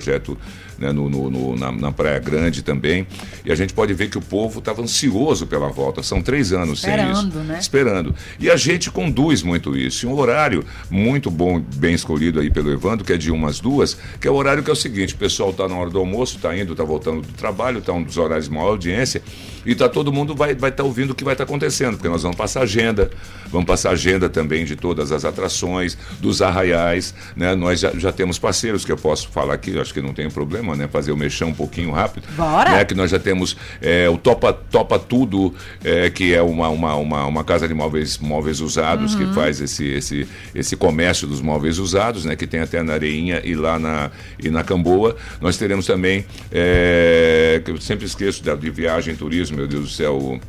né, 0.78 0.92
no, 0.92 1.08
no, 1.08 1.30
no 1.30 1.56
na, 1.56 1.72
na, 1.72 1.92
Praia 1.92 2.18
Grande 2.18 2.62
também. 2.62 3.06
E 3.44 3.50
a 3.50 3.54
gente 3.54 3.74
pode 3.74 3.92
ver 3.94 4.08
que 4.08 4.18
o 4.18 4.20
povo 4.20 4.60
estava 4.60 4.82
ansioso 4.82 5.46
pela 5.46 5.68
volta. 5.68 6.02
São 6.02 6.22
três 6.22 6.52
anos 6.52 6.78
Esperando, 6.78 7.16
sem 7.16 7.28
isso. 7.28 7.38
Né? 7.38 7.58
Esperando. 7.58 8.14
E 8.38 8.50
a 8.50 8.56
gente 8.56 8.90
conduz 8.90 9.42
muito 9.42 9.76
isso. 9.76 10.06
E 10.06 10.08
um 10.08 10.18
horário 10.18 10.64
muito 10.90 11.30
bom, 11.30 11.60
bem 11.76 11.94
escolhido 11.94 12.40
aí 12.40 12.50
pelo 12.50 12.72
Evandro, 12.72 13.04
que 13.04 13.12
é 13.12 13.16
de 13.16 13.30
umas 13.30 13.60
duas, 13.60 13.96
que 14.20 14.28
é 14.28 14.30
o 14.30 14.34
horário 14.34 14.62
que 14.62 14.70
é 14.70 14.72
o 14.72 14.76
seguinte: 14.76 15.14
o 15.14 15.18
pessoal 15.18 15.50
está 15.50 15.68
na 15.68 15.76
hora 15.76 15.90
do 15.90 15.98
almoço, 15.98 16.36
está 16.36 16.56
indo, 16.56 16.72
está 16.72 16.84
voltando 16.84 17.22
do 17.22 17.32
trabalho, 17.34 17.78
está 17.78 17.92
um 17.92 18.02
dos 18.02 18.16
horários 18.16 18.46
de 18.46 18.54
maior 18.54 18.68
audiência, 18.68 19.22
e 19.68 19.74
tá 19.74 19.86
todo 19.86 20.10
mundo 20.10 20.34
vai 20.34 20.52
estar 20.52 20.60
vai 20.62 20.72
tá 20.72 20.82
ouvindo 20.82 21.10
o 21.10 21.14
que 21.14 21.22
vai 21.22 21.34
estar 21.34 21.44
tá 21.44 21.50
acontecendo, 21.50 21.96
porque 21.96 22.08
nós 22.08 22.22
vamos 22.22 22.38
passar 22.38 22.62
agenda, 22.62 23.10
vamos 23.48 23.66
passar 23.66 23.90
agenda 23.90 24.26
também 24.26 24.64
de 24.64 24.74
todas 24.74 25.12
as 25.12 25.26
atrações, 25.26 25.98
dos 26.20 26.40
arraiais, 26.40 27.14
né? 27.36 27.54
Nós 27.54 27.80
já, 27.80 27.90
já 27.90 28.10
temos 28.10 28.38
parceiros 28.38 28.82
que 28.82 28.90
eu 28.90 28.96
posso 28.96 29.28
falar 29.28 29.52
aqui, 29.52 29.78
acho 29.78 29.92
que 29.92 30.00
não 30.00 30.14
tem 30.14 30.30
problema, 30.30 30.74
né? 30.74 30.88
Fazer 30.88 31.12
o 31.12 31.16
mexão 31.18 31.48
um 31.50 31.54
pouquinho 31.54 31.90
rápido. 31.90 32.26
Bora! 32.34 32.70
Né? 32.70 32.84
Que 32.86 32.94
nós 32.94 33.10
já 33.10 33.18
temos 33.18 33.58
é, 33.82 34.08
o 34.08 34.16
Topa, 34.16 34.54
Topa 34.54 34.98
Tudo, 34.98 35.54
é, 35.84 36.08
que 36.08 36.32
é 36.32 36.40
uma, 36.40 36.70
uma, 36.70 36.94
uma, 36.94 37.26
uma, 37.26 37.44
casa 37.44 37.68
de 37.68 37.74
móveis, 37.74 38.16
móveis 38.16 38.60
usados, 38.60 39.12
uhum. 39.14 39.26
que 39.28 39.34
faz 39.34 39.60
esse, 39.60 39.84
esse, 39.84 40.26
esse 40.54 40.76
comércio 40.76 41.28
dos 41.28 41.42
móveis 41.42 41.78
usados, 41.78 42.24
né? 42.24 42.34
Que 42.34 42.46
tem 42.46 42.60
até 42.60 42.82
na 42.82 42.94
Areinha 42.94 43.42
e 43.44 43.54
lá 43.54 43.78
na, 43.78 44.10
e 44.42 44.48
na 44.48 44.64
Camboa. 44.64 45.14
Nós 45.42 45.58
teremos 45.58 45.84
também, 45.84 46.24
é, 46.50 47.60
que 47.62 47.70
eu 47.70 47.78
sempre 47.82 48.06
esqueço 48.06 48.42
de, 48.42 48.56
de 48.56 48.70
viagem, 48.70 49.14
turismo, 49.14 49.57
meu 49.58 49.66
Deus 49.66 49.84
do 49.84 49.90
céu, 49.90 50.40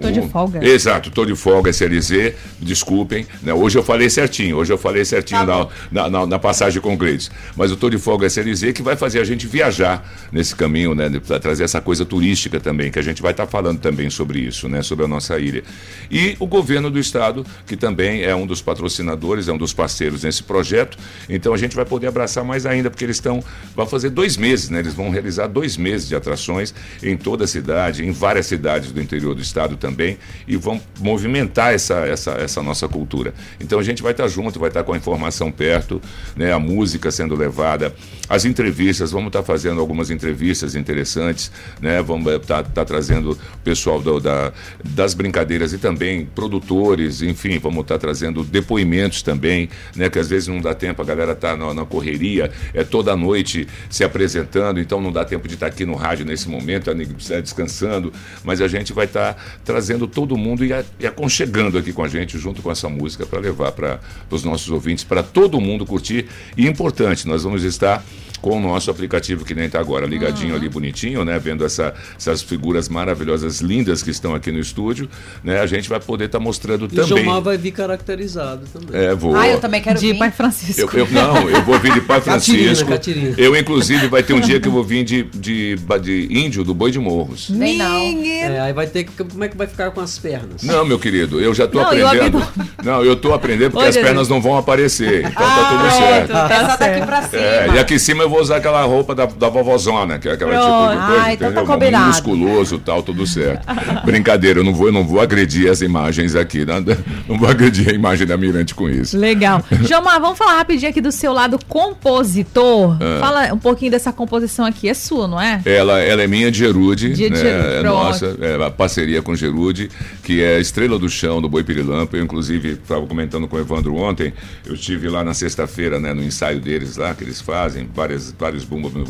Tô 0.00 0.10
de 0.10 0.22
folga. 0.22 0.64
Exato, 0.66 1.10
tô 1.10 1.24
de 1.24 1.36
folga, 1.36 1.70
SLZ, 1.70 2.34
desculpem. 2.58 3.26
Né? 3.42 3.52
Hoje 3.52 3.78
eu 3.78 3.82
falei 3.82 4.08
certinho, 4.08 4.56
hoje 4.56 4.72
eu 4.72 4.78
falei 4.78 5.04
certinho 5.04 5.46
Tá 5.46 5.68
na, 5.90 6.08
na, 6.08 6.26
na, 6.26 6.38
passagem 6.38 6.80
com 6.80 6.94
o 6.94 6.96
Gleides. 6.96 7.30
Mas 7.56 7.70
eu 7.70 7.76
tô 7.76 7.90
de 7.90 7.98
folga 7.98 8.26
SLZ 8.26 8.72
que 8.72 8.82
vai 8.82 8.96
fazer 8.96 9.20
a 9.20 9.24
gente 9.24 9.46
viajar 9.46 10.02
nesse 10.30 10.56
caminho, 10.56 10.94
né? 10.94 11.10
Para 11.26 11.38
trazer 11.38 11.64
essa 11.64 11.80
coisa 11.80 12.04
turística 12.04 12.58
também, 12.58 12.90
que 12.90 12.98
a 12.98 13.02
gente 13.02 13.20
vai 13.20 13.32
estar 13.32 13.46
falando 13.46 13.80
também 13.80 14.08
sobre 14.08 14.40
isso, 14.40 14.68
né? 14.68 14.82
Sobre 14.82 15.04
a 15.04 15.08
nossa 15.08 15.38
ilha. 15.38 15.62
E 16.10 16.36
o 16.38 16.46
governo 16.46 16.90
do 16.90 16.98
estado, 16.98 17.44
que 17.66 17.76
também 17.76 18.22
é 18.22 18.34
um 18.34 18.46
dos 18.46 18.62
patrocinadores, 18.62 19.48
é 19.48 19.52
um 19.52 19.58
dos 19.58 19.74
parceiros 19.74 20.24
nesse 20.24 20.42
projeto. 20.42 20.96
Então 21.28 21.52
a 21.52 21.58
gente 21.58 21.76
vai 21.76 21.84
poder 21.84 22.06
abraçar 22.06 22.44
mais 22.44 22.64
ainda, 22.64 22.90
porque 22.90 23.04
eles 23.04 23.16
estão. 23.16 23.44
Vão 23.76 23.86
fazer 23.86 24.10
dois 24.10 24.36
meses, 24.36 24.70
né? 24.70 24.78
Eles 24.78 24.94
vão 24.94 25.10
realizar 25.10 25.48
dois 25.48 25.76
meses 25.76 26.08
de 26.08 26.14
atrações 26.14 26.74
em 27.02 27.16
toda 27.16 27.44
a 27.44 27.46
cidade, 27.46 28.04
em 28.04 28.10
várias 28.10 28.46
cidades 28.46 28.90
do 28.90 29.00
interior 29.00 29.34
do 29.34 29.42
estado 29.42 29.76
também, 29.82 30.16
e 30.46 30.56
vão 30.56 30.80
movimentar 31.00 31.74
essa, 31.74 32.06
essa, 32.06 32.30
essa 32.32 32.62
nossa 32.62 32.86
cultura. 32.86 33.34
Então 33.60 33.80
a 33.80 33.82
gente 33.82 34.00
vai 34.00 34.12
estar 34.12 34.28
junto, 34.28 34.60
vai 34.60 34.68
estar 34.68 34.84
com 34.84 34.92
a 34.92 34.96
informação 34.96 35.50
perto, 35.50 36.00
né? 36.36 36.52
A 36.52 36.58
música 36.60 37.10
sendo 37.10 37.34
levada, 37.34 37.92
as 38.28 38.44
entrevistas, 38.44 39.10
vamos 39.10 39.26
estar 39.26 39.42
fazendo 39.42 39.80
algumas 39.80 40.08
entrevistas 40.08 40.76
interessantes, 40.76 41.50
né? 41.80 42.00
Vamos 42.00 42.32
estar 42.32 42.62
trazendo 42.62 43.32
o 43.32 43.58
pessoal 43.64 44.00
do, 44.00 44.20
da, 44.20 44.52
das 44.84 45.14
brincadeiras 45.14 45.72
e 45.72 45.78
também 45.78 46.26
produtores, 46.26 47.20
enfim, 47.20 47.58
vamos 47.58 47.80
estar 47.80 47.98
trazendo 47.98 48.44
depoimentos 48.44 49.20
também, 49.22 49.68
né? 49.96 50.08
Que 50.08 50.20
às 50.20 50.28
vezes 50.28 50.46
não 50.46 50.60
dá 50.60 50.74
tempo, 50.74 51.02
a 51.02 51.04
galera 51.04 51.32
está 51.32 51.56
na, 51.56 51.74
na 51.74 51.84
correria, 51.84 52.52
é 52.72 52.84
toda 52.84 53.16
noite 53.16 53.66
se 53.90 54.04
apresentando, 54.04 54.78
então 54.78 55.00
não 55.00 55.10
dá 55.10 55.24
tempo 55.24 55.48
de 55.48 55.54
estar 55.54 55.66
aqui 55.66 55.84
no 55.84 55.96
rádio 55.96 56.24
nesse 56.24 56.48
momento, 56.48 56.92
precisa 57.14 57.42
descansando, 57.42 58.12
mas 58.44 58.60
a 58.60 58.68
gente 58.68 58.92
vai 58.92 59.06
estar 59.06 59.36
trazendo 59.72 60.06
todo 60.06 60.36
mundo 60.36 60.64
e, 60.66 60.72
a- 60.72 60.84
e 61.00 61.06
aconchegando 61.06 61.78
aqui 61.78 61.92
com 61.94 62.04
a 62.04 62.08
gente, 62.08 62.36
junto 62.38 62.60
com 62.60 62.70
essa 62.70 62.90
música, 62.90 63.24
para 63.24 63.40
levar 63.40 63.72
para 63.72 64.00
os 64.30 64.44
nossos 64.44 64.68
ouvintes, 64.70 65.02
para 65.02 65.22
todo 65.22 65.58
mundo 65.58 65.86
curtir. 65.86 66.26
E 66.56 66.66
importante, 66.66 67.26
nós 67.26 67.42
vamos 67.42 67.64
estar 67.64 68.04
com 68.42 68.58
o 68.58 68.60
nosso 68.60 68.90
aplicativo 68.90 69.44
que 69.44 69.54
nem 69.54 69.64
está 69.66 69.80
agora, 69.80 70.04
ligadinho 70.04 70.54
ali 70.54 70.68
bonitinho, 70.68 71.24
né? 71.24 71.38
Vendo 71.38 71.64
essa- 71.64 71.94
essas 72.18 72.42
figuras 72.42 72.88
maravilhosas, 72.88 73.60
lindas 73.60 74.02
que 74.02 74.10
estão 74.10 74.34
aqui 74.34 74.50
no 74.52 74.58
estúdio, 74.58 75.08
né? 75.42 75.60
A 75.60 75.66
gente 75.66 75.88
vai 75.88 76.00
poder 76.00 76.24
estar 76.26 76.40
mostrando 76.40 76.82
E 76.82 76.86
o 76.86 76.88
também. 76.88 77.24
Jomar 77.24 77.40
vai 77.40 77.56
vir 77.56 77.70
caracterizado 77.70 78.62
também. 78.72 79.00
É, 79.00 79.14
vou. 79.14 79.36
Ah, 79.36 79.48
eu 79.48 79.60
também 79.60 79.80
quero 79.80 79.98
De 79.98 80.12
vir. 80.12 80.18
Pai 80.18 80.30
Francisco. 80.32 80.96
Eu, 80.96 81.06
eu- 81.06 81.12
não, 81.12 81.48
eu 81.48 81.62
vou 81.62 81.78
vir 81.78 81.92
de 81.92 82.00
Pai 82.00 82.20
Catirina, 82.20 82.64
Francisco. 82.64 82.90
Catirina. 82.90 83.34
Eu, 83.38 83.56
inclusive, 83.56 84.08
vai 84.08 84.22
ter 84.22 84.32
um 84.34 84.40
dia 84.40 84.58
que 84.60 84.66
eu 84.68 84.72
vou 84.72 84.82
vir 84.84 85.04
de, 85.04 85.22
de, 85.22 85.76
de 86.02 86.28
índio 86.30 86.64
do 86.64 86.74
Boi 86.74 86.90
de 86.90 86.98
Morros. 86.98 87.48
Nem 87.48 87.78
não. 87.78 88.22
É, 88.26 88.60
aí 88.60 88.72
vai 88.72 88.86
ter 88.88 89.04
que. 89.04 89.12
Como 89.24 89.44
é 89.44 89.48
que 89.48 89.56
vai 89.56 89.66
ficar 89.68 89.90
com 89.92 90.00
as 90.00 90.18
pernas? 90.18 90.62
Não, 90.62 90.84
meu 90.84 90.98
querido, 90.98 91.40
eu 91.40 91.54
já 91.54 91.64
estou 91.64 91.80
Não, 91.80 91.88
o 91.88 91.92
aprendendo. 92.06 92.38
abdômen? 92.38 92.70
Não, 92.84 93.04
eu 93.04 93.12
estou 93.12 93.34
aprendendo 93.34 93.70
porque 93.70 93.86
Ô, 93.86 93.88
as 93.88 93.96
pernas 93.96 94.28
não 94.28 94.40
vão 94.40 94.56
aparecer. 94.56 95.20
Então 95.20 95.32
tá 95.32 95.68
tudo 95.68 95.78
Pronto, 95.80 95.96
certo. 95.96 96.30
é 96.32 96.34
daqui 96.34 96.78
certo. 96.78 97.06
pra 97.06 97.22
cima. 97.22 97.42
É, 97.42 97.68
e 97.74 97.78
aqui 97.78 97.94
em 97.94 97.98
cima 97.98 98.22
eu 98.24 98.28
vou 98.32 98.40
usar 98.40 98.56
aquela 98.56 98.82
roupa 98.84 99.14
da, 99.14 99.26
da 99.26 99.48
vovozona, 99.48 100.18
que 100.18 100.28
é 100.28 100.32
aquela 100.32 100.52
Pronto. 100.52 100.64
tipo 100.64 101.00
de 101.00 101.06
coisa, 101.06 101.22
Ah, 101.22 101.32
então 101.34 101.52
tá 101.52 101.74
entendeu? 101.76 102.00
Musculoso 102.00 102.74
e 102.76 102.78
tal, 102.80 103.02
tudo 103.02 103.26
certo. 103.26 103.66
Brincadeira, 104.04 104.60
eu 104.60 104.64
não 104.64 104.74
vou, 104.74 104.86
eu 104.88 104.92
não 104.92 105.04
vou 105.04 105.20
agredir 105.20 105.70
as 105.70 105.80
imagens 105.82 106.34
aqui, 106.34 106.64
né? 106.64 106.82
não 107.28 107.38
vou 107.38 107.48
agredir 107.48 107.90
a 107.90 107.92
imagem 107.92 108.26
da 108.26 108.36
Mirante 108.36 108.74
com 108.74 108.88
isso. 108.88 109.18
Legal. 109.18 109.62
Jomar, 109.88 110.20
vamos 110.20 110.38
falar 110.38 110.56
rapidinho 110.56 110.90
aqui 110.90 111.00
do 111.00 111.12
seu 111.12 111.32
lado 111.32 111.58
compositor. 111.68 112.96
Ah. 113.00 113.20
Fala 113.20 113.52
um 113.54 113.58
pouquinho 113.58 113.90
dessa 113.90 114.12
composição 114.12 114.64
aqui. 114.64 114.88
É 114.88 114.94
sua, 114.94 115.28
não 115.28 115.40
é? 115.40 115.60
Ela, 115.64 116.00
ela 116.00 116.22
é 116.22 116.26
minha 116.26 116.50
de 116.50 116.58
Gerude, 116.58 117.12
De 117.12 117.28
né? 117.30 117.36
Gerude, 117.36 117.74
é 117.76 117.82
nossa, 117.82 118.36
é 118.40 118.64
a 118.64 118.70
parceria 118.70 119.22
com 119.22 119.34
Gerude, 119.34 119.90
que 120.22 120.42
é 120.42 120.56
a 120.56 120.60
estrela 120.60 120.98
do 120.98 121.08
chão 121.08 121.40
do 121.40 121.48
Boi 121.48 121.62
Pirilampo. 121.62 122.16
Eu, 122.16 122.22
inclusive, 122.24 122.70
estava 122.72 123.06
comentando 123.06 123.46
com 123.48 123.56
o 123.56 123.60
Evandro 123.60 123.94
ontem, 123.96 124.32
eu 124.64 124.74
estive 124.74 125.08
lá 125.08 125.24
na 125.24 125.34
sexta-feira, 125.34 125.98
né, 125.98 126.12
no 126.14 126.22
ensaio 126.22 126.60
deles 126.60 126.96
lá, 126.96 127.14
que 127.14 127.24
eles 127.24 127.40
fazem, 127.40 127.88
várias, 127.94 128.21
vários 128.38 128.64
bumbas 128.64 128.92
no 128.92 129.04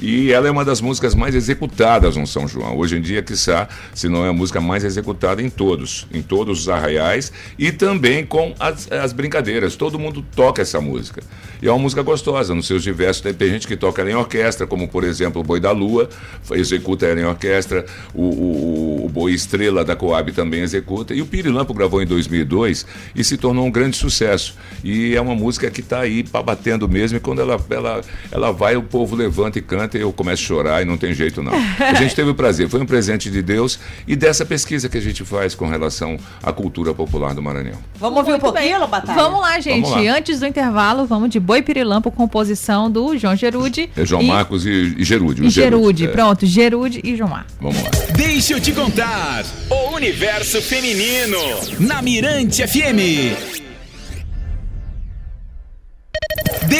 e 0.00 0.32
ela 0.32 0.48
é 0.48 0.50
uma 0.50 0.64
das 0.64 0.80
músicas 0.80 1.14
mais 1.14 1.34
executadas 1.34 2.16
no 2.16 2.26
São 2.26 2.46
João. 2.48 2.76
Hoje 2.76 2.96
em 2.96 3.00
dia, 3.00 3.22
quiçá, 3.22 3.68
se 3.94 4.08
não 4.08 4.24
é 4.24 4.28
a 4.28 4.32
música 4.32 4.60
mais 4.60 4.84
executada 4.84 5.42
em 5.42 5.50
todos, 5.50 6.06
em 6.12 6.22
todos 6.22 6.60
os 6.60 6.68
arraiais, 6.68 7.32
e 7.58 7.70
também 7.72 8.24
com 8.24 8.54
as, 8.58 8.90
as 8.90 9.12
brincadeiras. 9.12 9.76
Todo 9.76 9.98
mundo 9.98 10.24
toca 10.34 10.62
essa 10.62 10.80
música. 10.80 11.22
E 11.62 11.68
é 11.68 11.72
uma 11.72 11.78
música 11.78 12.02
gostosa, 12.02 12.54
nos 12.54 12.66
seus 12.66 12.82
diversos. 12.82 13.22
Tem, 13.22 13.32
tem 13.34 13.50
gente 13.50 13.66
que 13.66 13.76
toca 13.76 14.02
ela 14.02 14.10
em 14.10 14.14
orquestra, 14.14 14.66
como 14.66 14.88
por 14.88 15.04
exemplo 15.04 15.40
o 15.40 15.44
Boi 15.44 15.60
da 15.60 15.70
Lua, 15.72 16.08
executa 16.52 17.06
ela 17.06 17.20
em 17.20 17.24
orquestra, 17.24 17.84
o, 18.14 18.22
o, 18.22 19.04
o- 19.06 19.08
Boi 19.08 19.32
Estrela 19.32 19.82
da 19.84 19.96
Coab 19.96 20.30
também 20.32 20.60
executa, 20.60 21.14
e 21.14 21.22
o 21.22 21.26
Pirilampo 21.26 21.72
gravou 21.72 22.02
em 22.02 22.06
2002 22.06 22.86
e 23.14 23.24
se 23.24 23.36
tornou 23.38 23.64
um 23.64 23.70
grande 23.70 23.96
sucesso. 23.96 24.54
E 24.84 25.14
é 25.16 25.20
uma 25.20 25.34
música 25.34 25.70
que 25.70 25.80
está 25.80 26.00
aí 26.00 26.22
batendo 26.44 26.86
mesmo, 26.88 27.16
e 27.16 27.20
quando 27.20 27.40
ela, 27.40 27.58
ela, 27.70 28.00
ela 28.36 28.52
vai, 28.52 28.76
o 28.76 28.82
povo 28.82 29.16
levanta 29.16 29.58
e 29.58 29.62
canta, 29.62 29.96
e 29.96 30.02
eu 30.02 30.12
começo 30.12 30.42
a 30.42 30.46
chorar 30.46 30.82
e 30.82 30.84
não 30.84 30.98
tem 30.98 31.14
jeito 31.14 31.42
não. 31.42 31.52
A 31.78 31.94
gente 31.94 32.14
teve 32.14 32.30
o 32.30 32.34
prazer, 32.34 32.68
foi 32.68 32.80
um 32.80 32.86
presente 32.86 33.30
de 33.30 33.40
Deus 33.40 33.78
e 34.06 34.14
dessa 34.14 34.44
pesquisa 34.44 34.88
que 34.90 34.98
a 34.98 35.00
gente 35.00 35.24
faz 35.24 35.54
com 35.54 35.66
relação 35.66 36.18
à 36.42 36.52
cultura 36.52 36.92
popular 36.92 37.34
do 37.34 37.42
Maranhão. 37.42 37.78
Vamos 37.98 38.18
ouvir 38.18 38.34
um 38.34 38.38
pouquinho. 38.38 38.78
Lobatalha? 38.78 39.18
Vamos 39.18 39.40
lá, 39.40 39.58
gente. 39.58 39.88
Vamos 39.88 40.04
lá. 40.04 40.16
Antes 40.16 40.40
do 40.40 40.46
intervalo, 40.46 41.06
vamos 41.06 41.30
de 41.30 41.40
Boi 41.40 41.62
Pirilampo, 41.62 42.10
composição 42.10 42.90
do 42.90 43.16
João 43.16 43.34
Gerude. 43.34 43.88
É 43.96 44.04
João 44.04 44.22
e, 44.22 44.26
Marcos 44.26 44.66
e, 44.66 44.94
e 44.98 45.04
Gerude. 45.04 45.46
E 45.46 45.48
Gerude. 45.50 46.04
é. 46.04 46.08
Pronto, 46.08 46.44
Gerude 46.44 47.00
e 47.02 47.16
João 47.16 47.30
Marcos. 47.30 47.54
Vamos 47.58 47.82
lá. 47.82 47.90
Deixa 48.14 48.52
eu 48.52 48.60
te 48.60 48.72
contar. 48.72 49.44
O 49.70 49.94
universo 49.94 50.60
feminino. 50.60 51.38
Na 51.80 52.02
Mirante 52.02 52.66
FM. 52.66 53.65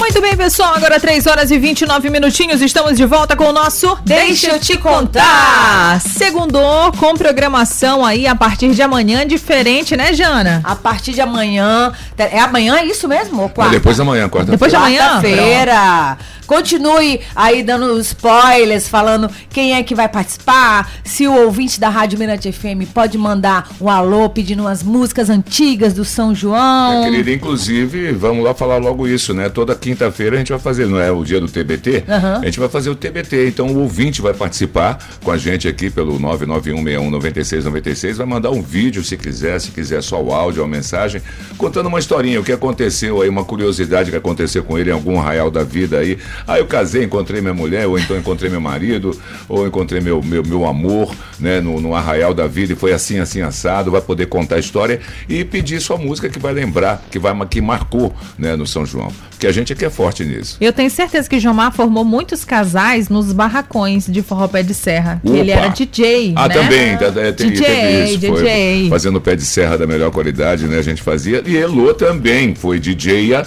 Muito 0.00 0.18
bem, 0.22 0.34
pessoal. 0.34 0.74
Agora 0.74 0.98
3 0.98 1.26
horas 1.26 1.50
e 1.50 1.58
29 1.58 2.08
minutinhos. 2.08 2.62
Estamos 2.62 2.96
de 2.96 3.04
volta 3.04 3.36
com 3.36 3.44
o 3.44 3.52
nosso 3.52 3.98
Deixa 4.02 4.52
eu 4.52 4.58
te 4.58 4.78
contar. 4.78 6.00
Segundou 6.00 6.90
com 6.92 7.12
programação 7.12 8.02
aí 8.04 8.26
a 8.26 8.34
partir 8.34 8.70
de 8.70 8.80
amanhã 8.80 9.26
diferente, 9.26 9.94
né, 9.94 10.14
Jana? 10.14 10.62
A 10.64 10.74
partir 10.74 11.12
de 11.12 11.20
amanhã. 11.20 11.92
É 12.16 12.40
amanhã, 12.40 12.78
é 12.78 12.86
isso 12.86 13.06
mesmo? 13.06 13.42
Ou 13.42 13.50
quarta? 13.50 13.74
depois 13.74 13.98
da 13.98 14.04
manhã, 14.04 14.22
quarta-feira. 14.22 14.52
Depois 14.52 14.70
de 14.72 14.76
amanhã? 14.76 15.02
Quarta-feira. 15.02 16.18
Continue 16.50 17.20
aí 17.36 17.62
dando 17.62 17.96
spoilers, 18.00 18.88
falando 18.88 19.30
quem 19.50 19.74
é 19.74 19.84
que 19.84 19.94
vai 19.94 20.08
participar. 20.08 20.90
Se 21.04 21.28
o 21.28 21.44
ouvinte 21.44 21.78
da 21.78 21.88
Rádio 21.88 22.18
Mirante 22.18 22.50
FM 22.50 22.90
pode 22.92 23.16
mandar 23.16 23.68
um 23.80 23.88
alô 23.88 24.28
pedindo 24.28 24.64
umas 24.64 24.82
músicas 24.82 25.30
antigas 25.30 25.92
do 25.92 26.04
São 26.04 26.34
João. 26.34 27.02
Minha 27.02 27.10
querida, 27.12 27.30
inclusive, 27.30 28.10
vamos 28.10 28.42
lá 28.42 28.52
falar 28.52 28.78
logo 28.78 29.06
isso, 29.06 29.32
né? 29.32 29.48
Toda 29.48 29.76
quinta-feira 30.00 30.36
a 30.36 30.38
gente 30.38 30.50
vai 30.50 30.58
fazer, 30.58 30.86
não 30.86 30.98
é 30.98 31.12
o 31.12 31.22
dia 31.22 31.38
do 31.38 31.46
TBT? 31.46 32.04
Aham. 32.08 32.38
A 32.40 32.44
gente 32.46 32.58
vai 32.58 32.70
fazer 32.70 32.88
o 32.88 32.94
TBT. 32.94 33.48
Então 33.48 33.66
o 33.66 33.80
ouvinte 33.80 34.22
vai 34.22 34.32
participar 34.32 34.98
com 35.22 35.30
a 35.30 35.36
gente 35.36 35.68
aqui 35.68 35.90
pelo 35.90 36.18
991619696, 36.18 38.14
vai 38.14 38.26
mandar 38.26 38.50
um 38.50 38.62
vídeo 38.62 39.04
se 39.04 39.18
quiser, 39.18 39.60
se 39.60 39.70
quiser 39.70 40.02
só 40.02 40.22
o 40.22 40.32
áudio 40.32 40.62
ou 40.62 40.66
a 40.66 40.68
mensagem, 40.68 41.20
contando 41.58 41.86
uma 41.86 41.98
historinha, 41.98 42.40
o 42.40 42.44
que 42.44 42.52
aconteceu 42.52 43.20
aí, 43.20 43.28
uma 43.28 43.44
curiosidade 43.44 44.10
que 44.10 44.16
aconteceu 44.16 44.64
com 44.64 44.78
ele 44.78 44.88
em 44.88 44.92
algum 44.94 45.18
arraial 45.18 45.50
da 45.50 45.62
vida 45.62 45.98
aí. 45.98 46.16
Ah, 46.46 46.58
eu 46.58 46.66
casei, 46.66 47.04
encontrei 47.04 47.42
minha 47.42 47.52
mulher, 47.52 47.86
ou 47.86 47.98
então 47.98 48.16
encontrei 48.16 48.48
meu 48.48 48.60
marido, 48.60 49.10
ou 49.48 49.66
encontrei 49.66 50.00
meu, 50.00 50.22
meu, 50.22 50.42
meu 50.42 50.64
amor, 50.64 51.14
né, 51.38 51.60
no, 51.60 51.78
no 51.80 51.94
arraial 51.94 52.32
da 52.32 52.46
vida 52.46 52.72
e 52.72 52.76
foi 52.76 52.92
assim, 52.92 53.18
assim, 53.18 53.42
assado, 53.42 53.90
vai 53.90 54.00
poder 54.00 54.26
contar 54.26 54.56
a 54.56 54.58
história 54.58 55.00
e 55.28 55.44
pedir 55.44 55.78
sua 55.80 55.98
música 55.98 56.30
que 56.30 56.38
vai 56.38 56.54
lembrar, 56.54 57.02
que 57.10 57.18
vai 57.18 57.30
que 57.46 57.60
marcou, 57.60 58.14
né, 58.38 58.56
no 58.56 58.66
São 58.66 58.86
João. 58.86 59.12
Porque 59.30 59.46
a 59.46 59.52
gente 59.52 59.72
aqui 59.80 59.84
é 59.86 59.90
forte 59.90 60.24
nisso. 60.24 60.56
Eu 60.60 60.72
tenho 60.72 60.90
certeza 60.90 61.28
que 61.28 61.40
Jomar 61.40 61.72
formou 61.72 62.04
muitos 62.04 62.44
casais 62.44 63.08
nos 63.08 63.32
barracões 63.32 64.06
de 64.06 64.22
forró 64.22 64.46
pé 64.46 64.62
de 64.62 64.74
serra. 64.74 65.20
que 65.24 65.30
Ele 65.32 65.50
era 65.50 65.68
DJ, 65.68 66.34
Ah, 66.36 66.48
né? 66.48 66.54
também, 66.54 66.88
é, 66.90 67.32
tem, 67.32 67.50
DJ, 67.50 67.64
teve 67.66 68.04
isso, 68.04 68.20
foi 68.26 68.42
DJ. 68.42 68.88
fazendo 68.90 69.20
pé 69.20 69.34
de 69.36 69.44
serra 69.44 69.78
da 69.78 69.86
melhor 69.86 70.10
qualidade, 70.10 70.66
né? 70.66 70.78
A 70.78 70.82
gente 70.82 71.02
fazia. 71.02 71.42
E 71.46 71.56
Elô 71.56 71.94
também 71.94 72.54
foi 72.54 72.78
DJ. 72.78 73.34
a- 73.34 73.46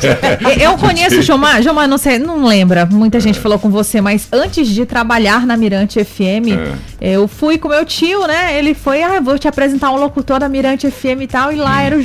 Eu 0.60 0.76
conheço 0.78 1.18
o 1.18 1.22
Jomar, 1.22 1.62
Jomar, 1.62 1.88
não 1.88 1.98
sei, 1.98 2.18
não 2.18 2.46
lembra, 2.46 2.86
muita 2.86 3.18
gente 3.20 3.38
falou 3.40 3.58
com 3.58 3.70
você, 3.70 4.00
mas 4.00 4.28
antes 4.32 4.68
de 4.68 4.86
trabalhar 4.86 5.46
na 5.46 5.56
Mirante 5.56 6.02
FM, 6.04 6.56
eu 7.00 7.26
fui 7.26 7.58
com 7.58 7.68
meu 7.68 7.84
tio, 7.84 8.26
né? 8.26 8.56
Ele 8.58 8.74
foi, 8.74 9.02
ah, 9.02 9.20
vou 9.20 9.38
te 9.38 9.48
apresentar 9.48 9.90
um 9.90 9.96
locutor 9.96 10.38
da 10.38 10.48
Mirante 10.48 10.90
FM 10.90 11.22
e 11.22 11.26
tal, 11.26 11.52
e 11.52 11.56
lá 11.56 11.82
era 11.82 11.96
o 11.96 12.02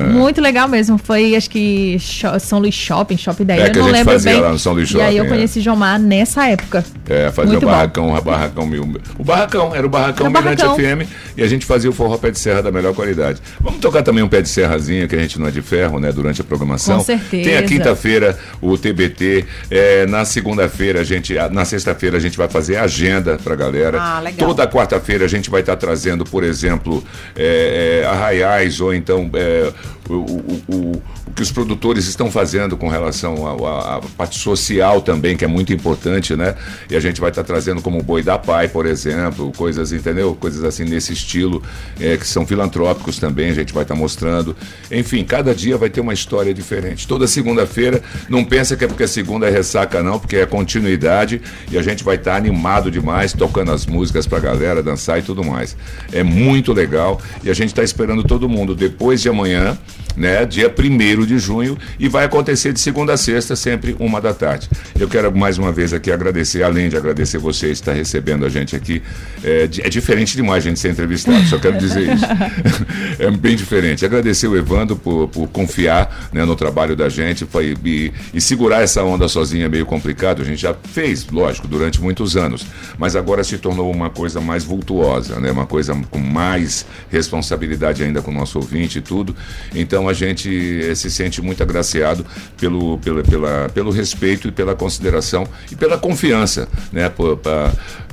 Jomar. 0.00 0.12
Muito 0.14 0.40
legal 0.40 0.68
mesmo. 0.68 0.98
Foi, 0.98 1.34
acho 1.36 1.48
que 1.50 1.96
São 2.40 2.58
Luís 2.58 2.74
Shopping, 2.74 3.16
Shopping 3.16 3.44
daí. 3.44 3.60
É, 3.60 3.62
eu 3.62 3.66
a 3.66 3.68
não 3.74 3.82
gente 3.84 3.92
lembro 3.92 4.12
fazia 4.12 4.32
bem. 4.32 4.40
lá 4.40 4.50
no 4.52 4.58
São 4.58 4.72
Luís 4.72 4.90
E 4.90 5.00
aí 5.00 5.16
eu 5.16 5.24
Shopping, 5.24 5.26
é. 5.26 5.36
conheci 5.36 5.60
Jomar 5.60 5.98
nessa 5.98 6.46
época. 6.48 6.84
É, 7.08 7.30
fazia 7.30 7.52
Muito 7.52 7.62
o 7.62 7.66
bom. 7.66 7.72
barracão, 7.72 8.14
o 8.14 8.20
barracão 8.22 8.66
mil. 8.66 9.00
O 9.18 9.24
barracão, 9.24 9.74
era 9.74 9.86
o 9.86 9.88
barracão 9.90 10.26
Era 10.26 10.40
Mirante 10.40 10.62
barracão. 10.64 10.76
FM 11.06 11.08
e 11.36 11.42
a 11.42 11.46
gente 11.46 11.64
fazia 11.64 11.88
o 11.88 11.92
forró 11.92 12.16
pé 12.16 12.30
de 12.30 12.38
serra 12.38 12.62
da 12.62 12.72
melhor 12.72 12.94
qualidade. 12.94 13.40
Vamos 13.60 13.80
tocar 13.80 14.02
também 14.02 14.22
um 14.24 14.28
pé 14.28 14.42
de 14.42 14.48
serrazinho, 14.48 15.06
que 15.08 15.14
a 15.14 15.18
gente 15.18 15.38
não 15.38 15.46
é 15.46 15.50
de 15.50 15.62
ferro, 15.62 15.98
né, 16.00 16.12
durante 16.12 16.40
a 16.40 16.44
programação. 16.44 16.98
Com 16.98 17.04
certeza. 17.04 17.44
Tem 17.50 17.56
a 17.56 17.62
quinta-feira 17.62 18.36
o 18.60 18.76
TBT, 18.76 19.44
é, 19.70 20.06
na 20.06 20.24
segunda-feira 20.24 21.00
a 21.00 21.04
gente, 21.04 21.34
na 21.52 21.64
sexta-feira 21.64 22.16
a 22.16 22.20
gente 22.20 22.36
vai 22.36 22.48
fazer 22.48 22.76
a 22.76 22.82
agenda 22.82 23.38
pra 23.42 23.54
galera. 23.54 23.98
Ah, 24.00 24.20
legal. 24.20 24.48
Toda 24.48 24.66
quarta-feira 24.66 25.24
a 25.24 25.28
gente 25.28 25.48
vai 25.50 25.60
estar 25.60 25.76
trazendo, 25.76 26.24
por 26.24 26.42
exemplo, 26.42 27.02
é, 27.36 28.00
é, 28.02 28.06
arraiais 28.06 28.80
ou 28.80 28.94
então 28.94 29.30
é, 29.34 29.72
o, 30.08 30.12
o- 30.14 30.62
o- 30.68 31.02
que 31.34 31.42
os 31.42 31.50
produtores 31.52 32.06
estão 32.06 32.30
fazendo 32.30 32.76
com 32.76 32.88
relação 32.88 33.46
à, 33.66 34.00
parte 34.16 34.38
social 34.38 35.02
também, 35.02 35.36
que 35.36 35.44
é 35.44 35.48
muito 35.48 35.72
importante, 35.72 36.34
né? 36.34 36.54
E 36.88 36.96
a 36.96 37.00
gente 37.00 37.20
vai 37.20 37.28
estar 37.30 37.44
trazendo 37.44 37.82
como 37.82 38.02
Boi 38.02 38.22
da 38.22 38.38
Pai, 38.38 38.68
por 38.68 38.86
exemplo, 38.86 39.52
coisas, 39.56 39.92
entendeu? 39.92 40.34
Coisas 40.34 40.64
assim 40.64 40.84
nesse 40.84 41.12
estilo, 41.12 41.62
é, 42.00 42.16
que 42.16 42.26
são 42.26 42.46
filantrópicos 42.46 43.18
também, 43.18 43.50
a 43.50 43.54
gente 43.54 43.72
vai 43.74 43.82
estar 43.82 43.94
mostrando. 43.94 44.56
Enfim, 44.90 45.24
cada 45.24 45.54
dia 45.54 45.76
vai 45.76 45.90
ter 45.90 46.00
uma 46.00 46.14
história 46.14 46.54
diferente. 46.54 47.06
Toda 47.06 47.26
segunda-feira, 47.26 48.02
não 48.28 48.44
pensa 48.44 48.76
que 48.76 48.84
é 48.84 48.88
porque 48.88 49.02
a 49.02 49.08
segunda 49.08 49.46
é 49.46 49.50
ressaca, 49.50 50.02
não, 50.02 50.18
porque 50.18 50.36
é 50.36 50.46
continuidade 50.46 51.42
e 51.70 51.76
a 51.76 51.82
gente 51.82 52.02
vai 52.04 52.16
estar 52.16 52.36
animado 52.36 52.90
demais, 52.90 53.32
tocando 53.32 53.72
as 53.72 53.84
músicas 53.84 54.26
pra 54.26 54.38
galera 54.38 54.82
dançar 54.82 55.18
e 55.18 55.22
tudo 55.22 55.44
mais. 55.44 55.76
É 56.12 56.22
muito 56.22 56.72
legal 56.72 57.20
e 57.42 57.50
a 57.50 57.54
gente 57.54 57.68
está 57.68 57.82
esperando 57.82 58.22
todo 58.24 58.48
mundo 58.48 58.74
depois 58.74 59.20
de 59.20 59.28
amanhã, 59.28 59.75
né? 60.16 60.44
Dia 60.46 60.72
1 60.76 61.26
de 61.26 61.38
junho, 61.38 61.76
e 61.98 62.08
vai 62.08 62.24
acontecer 62.24 62.72
de 62.72 62.80
segunda 62.80 63.12
a 63.12 63.16
sexta, 63.16 63.54
sempre 63.54 63.94
uma 63.98 64.20
da 64.20 64.32
tarde. 64.32 64.68
Eu 64.98 65.08
quero 65.08 65.36
mais 65.36 65.58
uma 65.58 65.70
vez 65.70 65.92
aqui 65.92 66.10
agradecer, 66.10 66.62
além 66.62 66.88
de 66.88 66.96
agradecer 66.96 67.38
você 67.38 67.70
estar 67.70 67.92
recebendo 67.92 68.46
a 68.46 68.48
gente 68.48 68.74
aqui. 68.74 69.02
É, 69.44 69.64
é 69.64 69.88
diferente 69.88 70.36
demais 70.36 70.64
a 70.64 70.68
gente 70.68 70.80
ser 70.80 70.90
entrevistado, 70.90 71.44
só 71.46 71.58
quero 71.58 71.76
dizer 71.78 72.14
isso. 72.14 72.24
é 73.18 73.30
bem 73.30 73.54
diferente. 73.54 74.04
Agradecer 74.04 74.48
o 74.48 74.56
Evandro 74.56 74.96
por, 74.96 75.28
por 75.28 75.48
confiar 75.48 76.30
né, 76.32 76.44
no 76.44 76.56
trabalho 76.56 76.96
da 76.96 77.08
gente 77.08 77.44
foi, 77.44 77.76
e, 77.84 78.12
e 78.32 78.40
segurar 78.40 78.82
essa 78.82 79.02
onda 79.02 79.28
sozinho 79.28 79.66
é 79.66 79.68
meio 79.68 79.84
complicado. 79.84 80.40
A 80.40 80.44
gente 80.44 80.62
já 80.62 80.74
fez, 80.74 81.26
lógico, 81.26 81.68
durante 81.68 82.00
muitos 82.00 82.36
anos, 82.36 82.66
mas 82.98 83.14
agora 83.14 83.44
se 83.44 83.58
tornou 83.58 83.90
uma 83.90 84.08
coisa 84.08 84.40
mais 84.40 84.64
vultuosa, 84.64 85.38
né, 85.40 85.50
uma 85.50 85.66
coisa 85.66 85.94
com 86.10 86.18
mais 86.18 86.86
responsabilidade 87.10 88.02
ainda 88.02 88.22
com 88.22 88.30
o 88.30 88.34
nosso 88.34 88.58
ouvinte 88.58 88.98
e 88.98 89.00
tudo. 89.02 89.36
Então 89.74 90.08
a 90.08 90.12
gente 90.12 90.80
eh, 90.82 90.94
se 90.94 91.10
sente 91.10 91.40
muito 91.42 91.62
agraciado 91.62 92.24
pelo, 92.58 92.98
pela, 92.98 93.22
pela, 93.22 93.68
pelo 93.68 93.90
respeito 93.90 94.48
e 94.48 94.52
pela 94.52 94.74
consideração 94.74 95.46
e 95.70 95.76
pela 95.76 95.98
confiança, 95.98 96.68
né, 96.92 97.10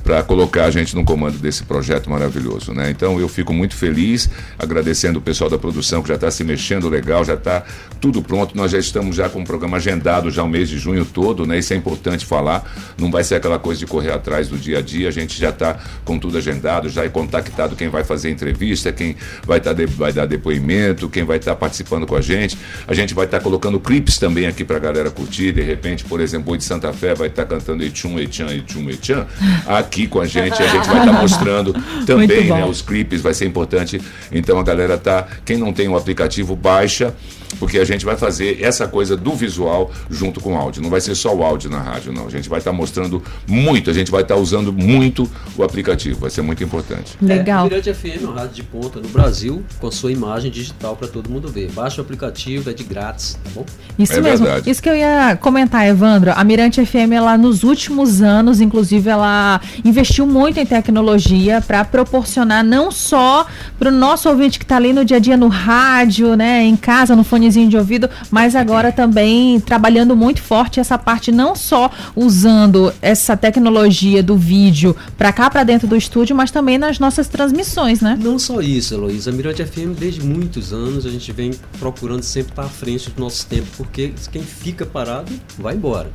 para 0.03 0.21
colocar 0.21 0.65
a 0.65 0.71
gente 0.71 0.95
no 0.95 1.03
comando 1.05 1.37
desse 1.37 1.63
projeto 1.63 2.09
maravilhoso, 2.09 2.73
né? 2.73 2.89
Então 2.89 3.19
eu 3.19 3.29
fico 3.29 3.53
muito 3.53 3.75
feliz, 3.75 4.29
agradecendo 4.59 5.19
o 5.19 5.21
pessoal 5.21 5.49
da 5.49 5.57
produção 5.57 6.01
que 6.01 6.09
já 6.09 6.15
está 6.15 6.29
se 6.29 6.43
mexendo 6.43 6.89
legal, 6.89 7.23
já 7.23 7.35
está 7.35 7.63
tudo 8.01 8.21
pronto. 8.21 8.55
Nós 8.57 8.71
já 8.71 8.77
estamos 8.79 9.15
já 9.15 9.29
com 9.29 9.41
o 9.41 9.45
programa 9.45 9.77
agendado 9.77 10.29
já 10.29 10.43
o 10.43 10.49
mês 10.49 10.67
de 10.67 10.77
junho 10.77 11.05
todo, 11.05 11.45
né? 11.45 11.57
Isso 11.59 11.73
é 11.73 11.77
importante 11.77 12.25
falar. 12.25 12.69
Não 12.97 13.09
vai 13.09 13.23
ser 13.23 13.35
aquela 13.35 13.57
coisa 13.57 13.79
de 13.79 13.87
correr 13.87 14.11
atrás 14.11 14.49
do 14.49 14.57
dia 14.57 14.79
a 14.79 14.81
dia. 14.81 15.07
A 15.07 15.11
gente 15.11 15.39
já 15.39 15.49
está 15.49 15.79
com 16.03 16.19
tudo 16.19 16.37
agendado, 16.37 16.89
já 16.89 17.03
é 17.05 17.09
contactado 17.09 17.75
quem 17.75 17.87
vai 17.87 18.03
fazer 18.03 18.29
entrevista, 18.29 18.91
quem 18.91 19.15
vai, 19.45 19.61
tá 19.61 19.71
de- 19.71 19.85
vai 19.85 20.11
dar 20.11 20.25
depoimento, 20.25 21.07
quem 21.07 21.23
vai 21.23 21.37
estar 21.37 21.55
participando 21.55 22.05
com 22.05 22.15
a 22.17 22.21
gente. 22.21 22.57
A 22.87 22.93
gente 22.93 23.13
vai 23.13 23.23
estar 23.25 23.39
colocando 23.39 23.79
clipes 23.79 24.17
também 24.17 24.47
aqui 24.47 24.65
para 24.65 24.75
a 24.77 24.79
galera 24.81 25.09
curtir. 25.09 25.53
De 25.53 25.61
repente, 25.61 26.03
por 26.03 26.19
exemplo, 26.19 26.47
Boi 26.47 26.57
de 26.57 26.65
Santa 26.65 26.91
Fé 26.91 27.15
vai 27.15 27.27
estar 27.29 27.45
cantando 27.45 27.83
Echum, 27.85 28.19
Echan, 28.19 28.47
Echum, 28.53 28.89
Echan 28.89 29.25
aqui 29.65 29.92
com 30.07 30.19
a 30.19 30.25
gente. 30.25 30.61
A 30.61 30.67
gente 30.67 30.87
vai 30.87 30.99
estar 30.99 31.13
mostrando 31.13 31.73
também 32.05 32.49
né, 32.49 32.65
os 32.65 32.81
clipes, 32.81 33.21
vai 33.21 33.33
ser 33.33 33.45
importante. 33.45 34.01
Então 34.31 34.59
a 34.59 34.63
galera 34.63 34.97
tá. 34.97 35.27
Quem 35.45 35.57
não 35.57 35.71
tem 35.71 35.87
o 35.87 35.95
aplicativo, 35.95 36.55
baixa, 36.55 37.13
porque 37.59 37.77
a 37.79 37.85
gente 37.85 38.05
vai 38.05 38.15
fazer 38.15 38.61
essa 38.61 38.87
coisa 38.87 39.15
do 39.15 39.31
visual 39.33 39.91
junto 40.09 40.39
com 40.39 40.53
o 40.53 40.57
áudio. 40.57 40.81
Não 40.81 40.89
vai 40.89 41.01
ser 41.01 41.15
só 41.15 41.33
o 41.35 41.43
áudio 41.43 41.69
na 41.69 41.79
rádio, 41.79 42.11
não. 42.11 42.27
A 42.27 42.29
gente 42.29 42.49
vai 42.49 42.59
estar 42.59 42.71
mostrando 42.73 43.21
muito, 43.47 43.89
a 43.89 43.93
gente 43.93 44.11
vai 44.11 44.21
estar 44.21 44.35
usando 44.35 44.71
muito 44.73 45.29
o 45.57 45.63
aplicativo. 45.63 46.19
Vai 46.21 46.29
ser 46.29 46.41
muito 46.41 46.63
importante. 46.63 47.17
Legal. 47.21 47.65
É, 47.65 47.69
Mirante 47.69 47.93
FM 47.93 48.23
é 48.23 48.25
uma 48.25 48.35
rádio 48.35 48.55
de 48.55 48.63
ponta 48.63 48.99
no 48.99 49.07
Brasil, 49.09 49.63
com 49.79 49.87
a 49.87 49.91
sua 49.91 50.11
imagem 50.11 50.51
digital 50.51 50.95
para 50.95 51.07
todo 51.07 51.29
mundo 51.29 51.47
ver. 51.47 51.71
Baixa 51.71 52.01
o 52.01 52.03
aplicativo, 52.03 52.69
é 52.69 52.73
de 52.73 52.83
grátis, 52.83 53.37
tá 53.43 53.49
bom? 53.53 53.65
Isso 53.97 54.13
É 54.13 54.21
mesmo. 54.21 54.45
verdade. 54.45 54.69
Isso 54.69 54.81
que 54.81 54.89
eu 54.89 54.95
ia 54.95 55.37
comentar, 55.41 55.87
Evandro. 55.87 56.31
A 56.35 56.43
Mirante 56.43 56.83
FM, 56.85 57.11
ela 57.13 57.37
nos 57.37 57.63
últimos 57.63 58.21
anos, 58.21 58.61
inclusive, 58.61 59.09
ela 59.09 59.59
investiu 59.83 60.25
muito 60.25 60.59
em 60.59 60.65
tecnologia 60.65 61.61
para 61.61 61.83
proporcionar 61.85 62.63
não 62.63 62.91
só 62.91 63.45
para 63.77 63.89
o 63.89 63.91
nosso 63.91 64.29
ouvinte 64.29 64.57
que 64.59 64.65
está 64.65 64.77
ali 64.77 64.93
no 64.93 65.03
dia 65.05 65.17
a 65.17 65.19
dia 65.19 65.37
no 65.37 65.47
rádio, 65.47 66.35
né, 66.35 66.63
em 66.63 66.75
casa, 66.75 67.15
no 67.15 67.23
fonezinho 67.43 67.69
de 67.69 67.77
ouvido, 67.77 68.09
mas 68.31 68.55
agora 68.55 68.91
também 68.91 69.59
trabalhando 69.59 70.15
muito 70.15 70.41
forte 70.41 70.79
essa 70.79 70.97
parte 70.97 71.31
não 71.31 71.55
só 71.55 71.91
usando 72.15 72.93
essa 73.01 73.35
tecnologia 73.35 74.23
do 74.23 74.37
vídeo 74.37 74.95
para 75.17 75.33
cá 75.33 75.49
para 75.49 75.63
dentro 75.63 75.87
do 75.87 75.95
estúdio, 75.95 76.35
mas 76.35 76.51
também 76.51 76.77
nas 76.77 76.99
nossas 76.99 77.27
transmissões, 77.27 78.01
né? 78.01 78.17
Não 78.21 78.39
só 78.39 78.61
isso, 78.61 78.93
Heloísa. 78.93 79.29
A 79.29 79.33
Mirante 79.33 79.63
FM, 79.65 79.97
desde 79.99 80.21
muitos 80.21 80.71
anos, 80.71 81.05
a 81.05 81.09
gente 81.09 81.31
vem 81.31 81.51
procurando 81.79 82.23
sempre 82.23 82.51
estar 82.51 82.63
à 82.63 82.69
frente 82.69 83.09
do 83.09 83.19
nosso 83.19 83.45
tempo, 83.47 83.67
porque 83.75 84.13
quem 84.31 84.41
fica 84.41 84.85
parado 84.85 85.31
vai 85.57 85.75
embora. 85.75 86.09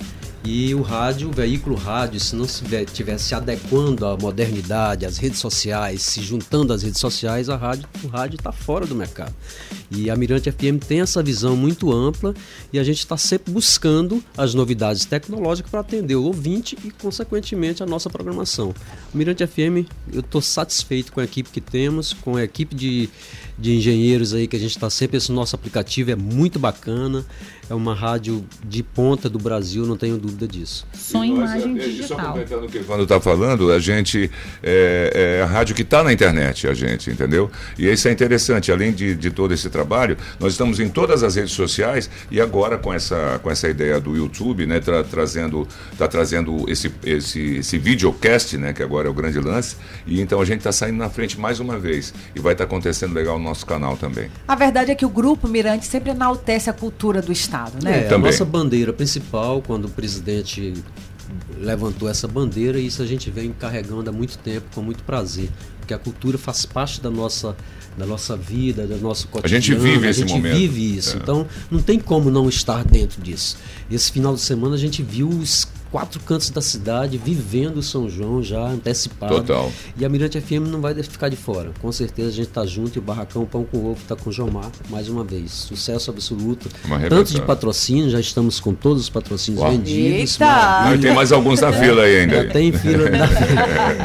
E 0.45 0.75
o 0.75 0.83
rádio, 0.83 1.29
o 1.29 1.33
veículo 1.33 1.75
rádio, 1.75 2.21
se 2.21 2.35
não 2.35 2.45
estiver 2.45 3.19
se 3.19 3.35
adequando 3.35 4.07
à 4.07 4.17
modernidade, 4.17 5.05
às 5.05 5.19
redes 5.19 5.41
sociais, 5.41 6.03
se 6.03 6.23
juntando 6.23 6.73
às 6.73 6.83
redes 6.83 7.01
sociais, 7.01 7.51
a 7.51 7.57
rádio, 7.57 7.89
o 8.05 8.07
rádio 8.07 8.37
está 8.37 8.53
fora 8.53 8.87
do 8.87 8.95
mercado. 8.95 9.35
E 9.91 10.11
a 10.11 10.17
Mirante 10.17 10.51
FM 10.51 10.83
tem 10.87 11.01
essa 11.01 11.23
visão 11.23 11.57
muito 11.57 11.93
ampla 11.93 12.35
e 12.73 12.79
a 12.79 12.85
gente 12.85 12.99
está 12.99 13.17
sempre 13.17 13.53
buscando 13.53 14.23
as 14.37 14.55
novidades 14.55 15.05
tecnológicas 15.05 15.71
para 15.71 15.81
atender 15.81 16.15
o 16.15 16.25
ouvinte 16.25 16.79
e, 16.85 16.91
consequentemente, 16.91 17.83
a 17.83 17.87
nossa 17.87 18.09
programação. 18.09 18.75
Mirante 19.13 19.47
FM, 19.47 19.91
eu 20.13 20.21
estou 20.21 20.41
satisfeito 20.41 21.13
com 21.13 21.21
a 21.21 21.25
equipe 21.25 21.51
que 21.51 21.61
temos, 21.61 22.13
com 22.13 22.37
a 22.37 22.45
equipe 22.45 22.75
de, 22.75 23.09
de 23.59 23.77
engenheiros 23.77 24.33
aí 24.33 24.47
que 24.47 24.57
a 24.57 24.61
gente 24.61 24.73
está 24.73 24.89
sempre. 24.89 25.17
Esse 25.17 25.33
nosso 25.33 25.57
aplicativo 25.57 26.11
é 26.11 26.17
muito 26.17 26.59
bacana, 26.59 27.25
é 27.71 27.75
uma 27.75 27.95
rádio 27.95 28.45
de 28.65 28.83
ponta 28.83 29.29
do 29.29 29.39
Brasil, 29.39 29.85
não 29.87 29.97
tenho 29.97 30.17
dúvida 30.17 30.47
disso. 30.49 30.87
Som 30.95 31.25
E 31.25 31.31
nós, 31.31 31.51
imagem 31.51 31.79
é, 31.79 31.79
é, 31.79 31.83
Só 31.83 31.89
digital. 31.91 32.27
completando 32.29 32.67
o 32.67 32.69
que 32.69 32.79
o 32.79 32.81
Evandro 32.81 33.03
está 33.03 33.21
falando, 33.21 33.71
a 33.73 33.79
gente 33.79 34.31
é, 34.63 35.39
é 35.39 35.43
a 35.43 35.47
rádio 35.47 35.75
que 35.75 35.83
está 35.83 36.03
na 36.03 36.13
internet, 36.13 36.67
a 36.67 36.75
gente, 36.75 37.11
entendeu? 37.11 37.51
E 37.79 37.87
isso 37.91 38.09
é 38.09 38.13
interessante, 38.13 38.73
além 38.73 38.93
de, 38.93 39.15
de 39.15 39.31
todo 39.31 39.53
esse 39.53 39.69
trabalho, 39.69 40.17
nós 40.41 40.53
estamos 40.53 40.81
em 40.81 40.89
todas 40.89 41.23
as 41.23 41.35
redes 41.37 41.53
sociais 41.53 42.09
e 42.31 42.41
agora 42.41 42.79
com 42.79 42.93
essa, 42.93 43.39
com 43.43 43.51
essa 43.51 43.69
ideia 43.69 44.01
do 44.01 44.17
YouTube, 44.17 44.67
né, 44.67 44.81
tra- 44.81 45.05
trazendo, 45.05 45.67
tá 45.99 46.09
trazendo 46.09 46.65
esse, 46.71 46.91
esse, 47.05 47.57
esse 47.57 47.79
videocast, 47.79 48.55
né, 48.57 48.73
que 48.73 48.83
agora 48.83 49.09
é 49.09 49.11
o 49.11 49.15
grande 49.15 49.39
lance, 49.41 49.77
e 50.07 50.21
então 50.21 50.41
a 50.41 50.45
gente 50.45 50.59
está 50.59 50.73
saindo 50.73 50.97
na 50.99 51.11
frente 51.11 51.39
mais 51.39 51.61
uma 51.61 51.79
vez 51.79 52.15
e 52.35 52.41
vai 52.41 52.53
estar 52.53 52.65
acontecendo 52.65 53.13
legal 53.15 53.39
no 53.39 53.45
nosso 53.45 53.67
canal 53.67 53.97
também. 53.97 54.31
A 54.47 54.55
verdade 54.55 54.91
é 54.91 54.95
que 54.95 55.05
o 55.05 55.09
Grupo 55.09 55.47
Mirante 55.49 55.87
sempre 55.87 56.11
enaltece 56.11 56.71
a 56.71 56.73
cultura 56.73 57.21
do 57.21 57.33
Estado, 57.33 57.58
né? 57.83 58.07
É, 58.07 58.15
a 58.15 58.19
nossa 58.19 58.45
bandeira 58.45 58.93
principal, 58.93 59.63
quando 59.63 59.87
o 59.87 59.89
presidente 59.89 60.75
levantou 61.61 62.09
essa 62.09 62.27
bandeira, 62.27 62.79
e 62.79 62.87
isso 62.87 63.03
a 63.03 63.07
gente 63.07 63.31
vem 63.31 63.53
carregando 63.53 64.09
há 64.09 64.13
muito 64.13 64.39
tempo, 64.39 64.67
com 64.75 64.83
muito 64.83 65.03
prazer. 65.03 65.51
Porque 65.79 65.93
a 65.95 65.99
cultura 65.99 66.37
faz 66.37 66.67
parte 66.67 67.01
da 67.01 67.11
nossa, 67.11 67.57
da 67.97 68.07
nossa 68.07 68.37
vida, 68.37 68.87
do 68.87 68.99
nosso 68.99 69.29
cotidiano. 69.29 69.63
gente 69.63 69.75
vive 69.75 70.07
a 70.07 70.11
esse 70.11 70.21
gente 70.21 70.35
momento. 70.35 70.57
vive 70.57 70.97
isso. 70.97 71.17
É. 71.17 71.21
Então, 71.21 71.47
não 71.71 71.81
tem 71.81 71.99
como 71.99 72.31
não 72.31 72.49
estar 72.49 72.85
dentro 72.85 73.21
disso. 73.23 73.57
Esse 73.91 74.13
final 74.13 74.35
de 74.35 74.41
semana 74.41 74.75
a 74.75 74.79
gente 74.79 75.03
viu 75.03 75.29
os 75.29 75.67
quatro 75.91 76.21
cantos 76.21 76.51
da 76.51 76.61
cidade 76.61 77.17
vivendo 77.19 77.79
o 77.79 77.83
São 77.83 78.09
João 78.09 78.43
já 78.43 78.61
antecipado. 78.61 79.35
Total. 79.37 79.73
E 79.99 80.05
a 80.05 80.09
Mirante 80.09 80.41
FM 80.41 80.69
não 80.71 80.81
vai 80.81 80.95
ficar 81.03 81.29
de 81.29 81.37
fora. 81.37 81.71
Com 81.81 81.91
certeza 81.93 82.29
a 82.29 82.33
gente 82.33 82.49
está 82.49 82.67
junto 82.67 82.97
e 82.97 82.99
o 82.99 83.03
Barracão 83.03 83.45
Pão 83.47 83.65
com 83.65 83.79
Ovo 83.79 83.99
está 84.03 84.15
com 84.17 84.31
o 84.31 84.33
Jomar 84.33 84.71
mais 84.91 85.09
uma 85.09 85.25
vez. 85.25 85.51
Sucesso 85.53 86.11
absoluto. 86.11 86.69
Uma 86.85 87.01
Tanto 87.09 87.33
de 87.33 87.41
patrocínio, 87.41 88.11
já 88.11 88.21
estamos 88.21 88.61
com 88.61 88.75
todos 88.75 89.03
os 89.03 89.11
patrocínios 89.11 89.63
Uau. 89.63 89.73
vendidos. 89.73 90.41
Eita! 90.41 90.99
tem 91.01 91.15
mais 91.15 91.33
alguns 91.33 91.61
na 91.61 91.73
fila 91.73 92.03
aí 92.03 92.21
ainda. 92.21 92.45
Já 92.45 92.53
tem 92.53 92.73
fila. 92.73 93.09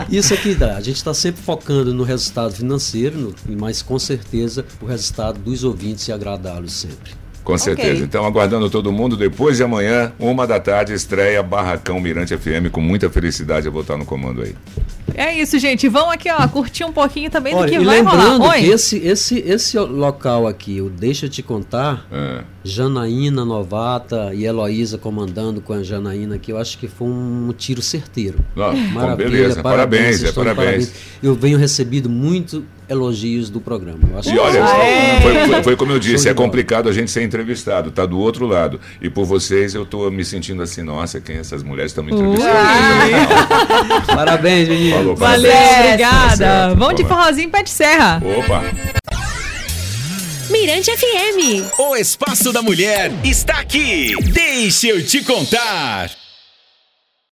Isso 0.09 0.33
aqui 0.33 0.55
dá. 0.55 0.77
A 0.77 0.81
gente 0.81 0.97
está 0.97 1.13
sempre 1.13 1.41
focando 1.41 1.93
no 1.93 2.03
resultado 2.03 2.53
financeiro, 2.53 3.17
no- 3.19 3.35
mas 3.57 3.81
com 3.81 3.97
certeza 3.99 4.65
o 4.81 4.85
resultado 4.85 5.39
dos 5.39 5.63
ouvintes 5.63 6.07
e 6.07 6.11
agradá-los 6.11 6.71
sempre. 6.73 7.11
Com 7.43 7.57
certeza. 7.57 7.91
Ok. 7.93 8.03
Então, 8.03 8.25
aguardando 8.25 8.69
todo 8.69 8.91
mundo, 8.91 9.17
depois 9.17 9.57
de 9.57 9.63
amanhã, 9.63 10.13
uma 10.17 10.47
da 10.47 10.59
tarde, 10.59 10.93
estreia 10.93 11.43
Barracão 11.43 11.99
Mirante 11.99 12.35
FM. 12.37 12.69
Com 12.71 12.81
muita 12.81 13.09
felicidade, 13.09 13.65
eu 13.65 13.71
vou 13.71 13.81
estar 13.81 13.97
no 13.97 14.05
comando 14.05 14.41
aí. 14.41 14.55
É 15.15 15.33
isso, 15.37 15.59
gente. 15.59 15.87
Vão 15.89 16.09
aqui, 16.09 16.29
ó, 16.31 16.47
curtir 16.47 16.83
um 16.85 16.91
pouquinho 16.93 17.29
também 17.29 17.53
Olha, 17.53 17.65
do 17.65 17.71
que 17.71 17.81
e 17.81 17.85
vai 17.85 17.97
lembrando 17.97 18.37
rolar. 18.39 18.55
Oi. 18.55 18.61
que 18.61 18.67
esse, 18.67 18.97
esse, 18.97 19.39
esse 19.39 19.77
local 19.77 20.47
aqui, 20.47 20.81
o 20.81 20.89
Deixa 20.89 21.25
Eu 21.25 21.29
Te 21.29 21.43
Contar, 21.43 22.07
É. 22.11 22.41
Janaína 22.63 23.43
novata 23.43 24.31
e 24.33 24.45
Heloísa 24.45 24.97
comandando 24.97 25.59
com 25.59 25.73
a 25.73 25.83
Janaína 25.83 26.35
aqui, 26.35 26.51
eu 26.51 26.57
acho 26.57 26.77
que 26.77 26.87
foi 26.87 27.07
um 27.07 27.53
tiro 27.57 27.81
certeiro. 27.81 28.39
Ó, 28.55 28.71
bom, 28.71 29.15
beleza. 29.15 29.61
Parabéns, 29.61 30.19
vocês 30.19 30.23
é, 30.23 30.27
de 30.27 30.33
parabéns. 30.33 30.91
Eu 31.21 31.35
venho 31.35 31.57
recebido 31.57 32.09
muito 32.09 32.63
elogios 32.89 33.49
do 33.49 33.59
programa. 33.61 33.99
Eu 34.11 34.19
acho 34.19 34.29
E 34.29 34.37
olha, 34.39 34.61
foi, 35.21 35.47
foi- 35.47 35.63
foi 35.63 35.75
como 35.75 35.91
eu 35.91 35.99
disse, 35.99 36.27
é 36.29 36.33
complicado 36.33 36.89
a 36.89 36.91
gente 36.93 37.09
ser 37.11 37.23
entrevistado, 37.23 37.91
tá 37.91 38.05
do 38.05 38.19
outro 38.19 38.45
lado. 38.47 38.79
E 39.01 39.09
por 39.09 39.25
vocês 39.25 39.73
eu 39.75 39.85
tô 39.85 40.09
me 40.11 40.23
sentindo 40.25 40.61
assim, 40.61 40.81
nossa, 40.83 41.19
quem 41.21 41.37
essas 41.37 41.63
mulheres 41.63 41.91
estão 41.91 42.03
me 42.03 42.11
entrevistando? 42.11 42.53
Parabéns, 44.15 44.67
menino. 44.69 44.95
Falou, 44.97 45.15
Valeu, 45.15 45.51
parabéns. 45.51 45.73
Tá 45.73 45.85
obrigada. 45.87 46.35
certo, 46.35 46.77
Vamos 46.77 46.95
de 46.95 47.03
forrozinho 47.05 47.49
pé 47.49 47.63
de 47.63 47.69
serra. 47.69 48.21
Opa! 48.39 48.63
Mirante 50.49 50.91
FM. 50.91 51.65
O 51.79 51.95
Espaço 51.95 52.51
da 52.51 52.61
Mulher 52.61 53.11
está 53.23 53.59
aqui. 53.59 54.13
Deixa 54.31 54.87
eu 54.87 55.03
te 55.05 55.23
contar. 55.23 56.11